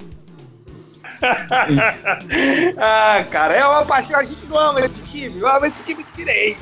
[2.79, 4.21] ah, cara, é uma paixão.
[4.21, 5.41] A gente não ama esse time.
[5.41, 6.61] Eu amo esse time de direito.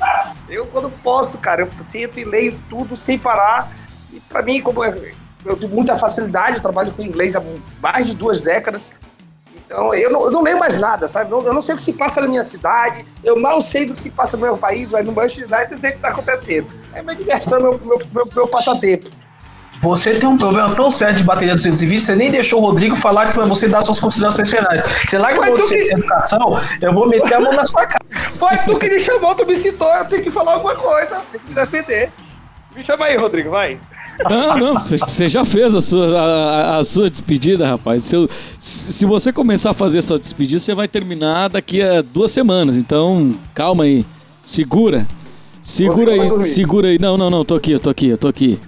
[0.49, 3.69] Eu, quando posso, cara, eu sento e leio tudo sem parar.
[4.11, 5.11] E pra mim, como eu,
[5.45, 7.43] eu tenho muita facilidade, eu trabalho com inglês há
[7.79, 8.89] mais de duas décadas.
[9.73, 11.31] Então, eu não, eu não leio mais nada, sabe?
[11.31, 13.93] Eu, eu não sei o que se passa na minha cidade, eu mal sei do
[13.93, 16.09] que se passa no meu país, mas no Manchester United eu sei o que está
[16.09, 16.67] acontecendo.
[16.93, 19.09] É minha diversão, meu, meu, meu, meu passatempo.
[19.81, 23.33] Você tem um problema tão sério de bateria 220, você nem deixou o Rodrigo falar
[23.33, 24.85] para você dar suas considerações finais.
[25.07, 25.91] Você larga o você que...
[25.91, 28.05] educação, eu vou meter a mão na sua cara.
[28.37, 31.43] Foi tu que me chamou, tu me citou, eu tenho que falar alguma coisa, tenho
[31.43, 32.11] que me defender.
[32.75, 33.79] Me chama aí, Rodrigo, vai.
[34.29, 38.05] Não, não, você já fez a sua, a, a sua despedida, rapaz.
[38.05, 38.27] Se,
[38.59, 42.75] se você começar a fazer a sua despedida, você vai terminar daqui a duas semanas.
[42.75, 44.05] Então, calma aí.
[44.41, 45.07] Segura.
[45.61, 46.99] Segura aí, segura aí.
[46.99, 48.59] Não, não, não, tô aqui, eu tô aqui, eu tô aqui.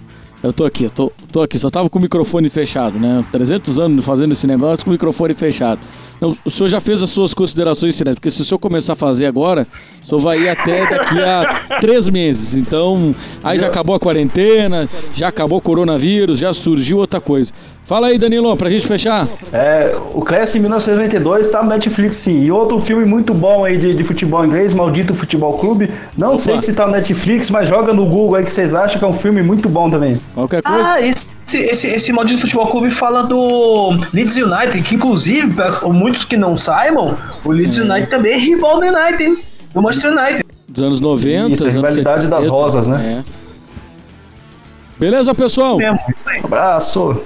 [0.42, 3.24] Eu tô aqui, eu tô, tô aqui, só tava com o microfone fechado, né?
[3.32, 5.80] 300 anos fazendo esse negócio com o microfone fechado.
[6.20, 8.96] Não, o senhor já fez as suas considerações finais, porque se o senhor começar a
[8.96, 9.66] fazer agora,
[10.02, 12.54] o senhor vai ir até daqui a três meses.
[12.54, 13.14] Então,
[13.44, 17.52] aí já acabou a quarentena, já acabou o coronavírus, já surgiu outra coisa.
[17.84, 19.28] Fala aí, Danilo, pra gente fechar.
[19.52, 22.42] É, o Class 1992 tá no Netflix sim.
[22.42, 25.88] E outro filme muito bom aí de, de futebol inglês, Maldito Futebol Clube.
[26.18, 26.38] Não Opa.
[26.38, 29.08] sei se tá no Netflix, mas joga no Google aí que vocês acham que é
[29.08, 30.20] um filme muito bom também.
[30.34, 30.94] Qualquer coisa.
[30.94, 31.00] Ah,
[31.46, 35.54] esse, esse, esse Maldito Futebol Clube fala do Leeds United, que inclusive,
[35.92, 37.84] muitos que não saibam, o Leeds hum.
[37.84, 39.38] United também é rival do United, hein?
[39.72, 40.44] Do Manchester United.
[40.68, 43.22] Dos anos 90, Isso, a rivalidade das rosas, né?
[43.22, 43.36] É.
[44.98, 45.78] Beleza, pessoal?
[45.78, 47.20] Um abraço.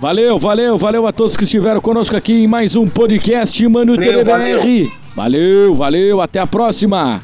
[0.00, 4.24] Valeu, valeu, valeu a todos que estiveram conosco aqui em mais um podcast Mano valeu,
[4.24, 4.90] TDBR.
[5.14, 5.74] Valeu.
[5.74, 7.20] valeu, até a próxima.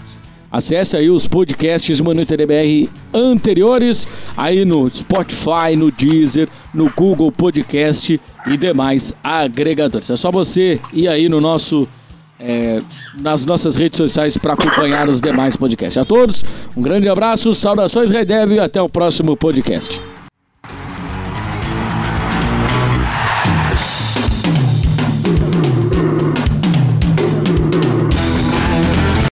[0.57, 8.18] Acesse aí os podcasts Manu TDBR anteriores aí no Spotify, no Deezer, no Google Podcast
[8.46, 10.09] e demais agregadores.
[10.09, 11.86] É só você ir aí no nosso
[12.40, 12.80] é,
[13.18, 15.98] nas nossas redes sociais para acompanhar os demais podcasts.
[15.98, 16.42] A todos,
[16.74, 20.00] um grande abraço, saudações Red Dev e até o próximo podcast.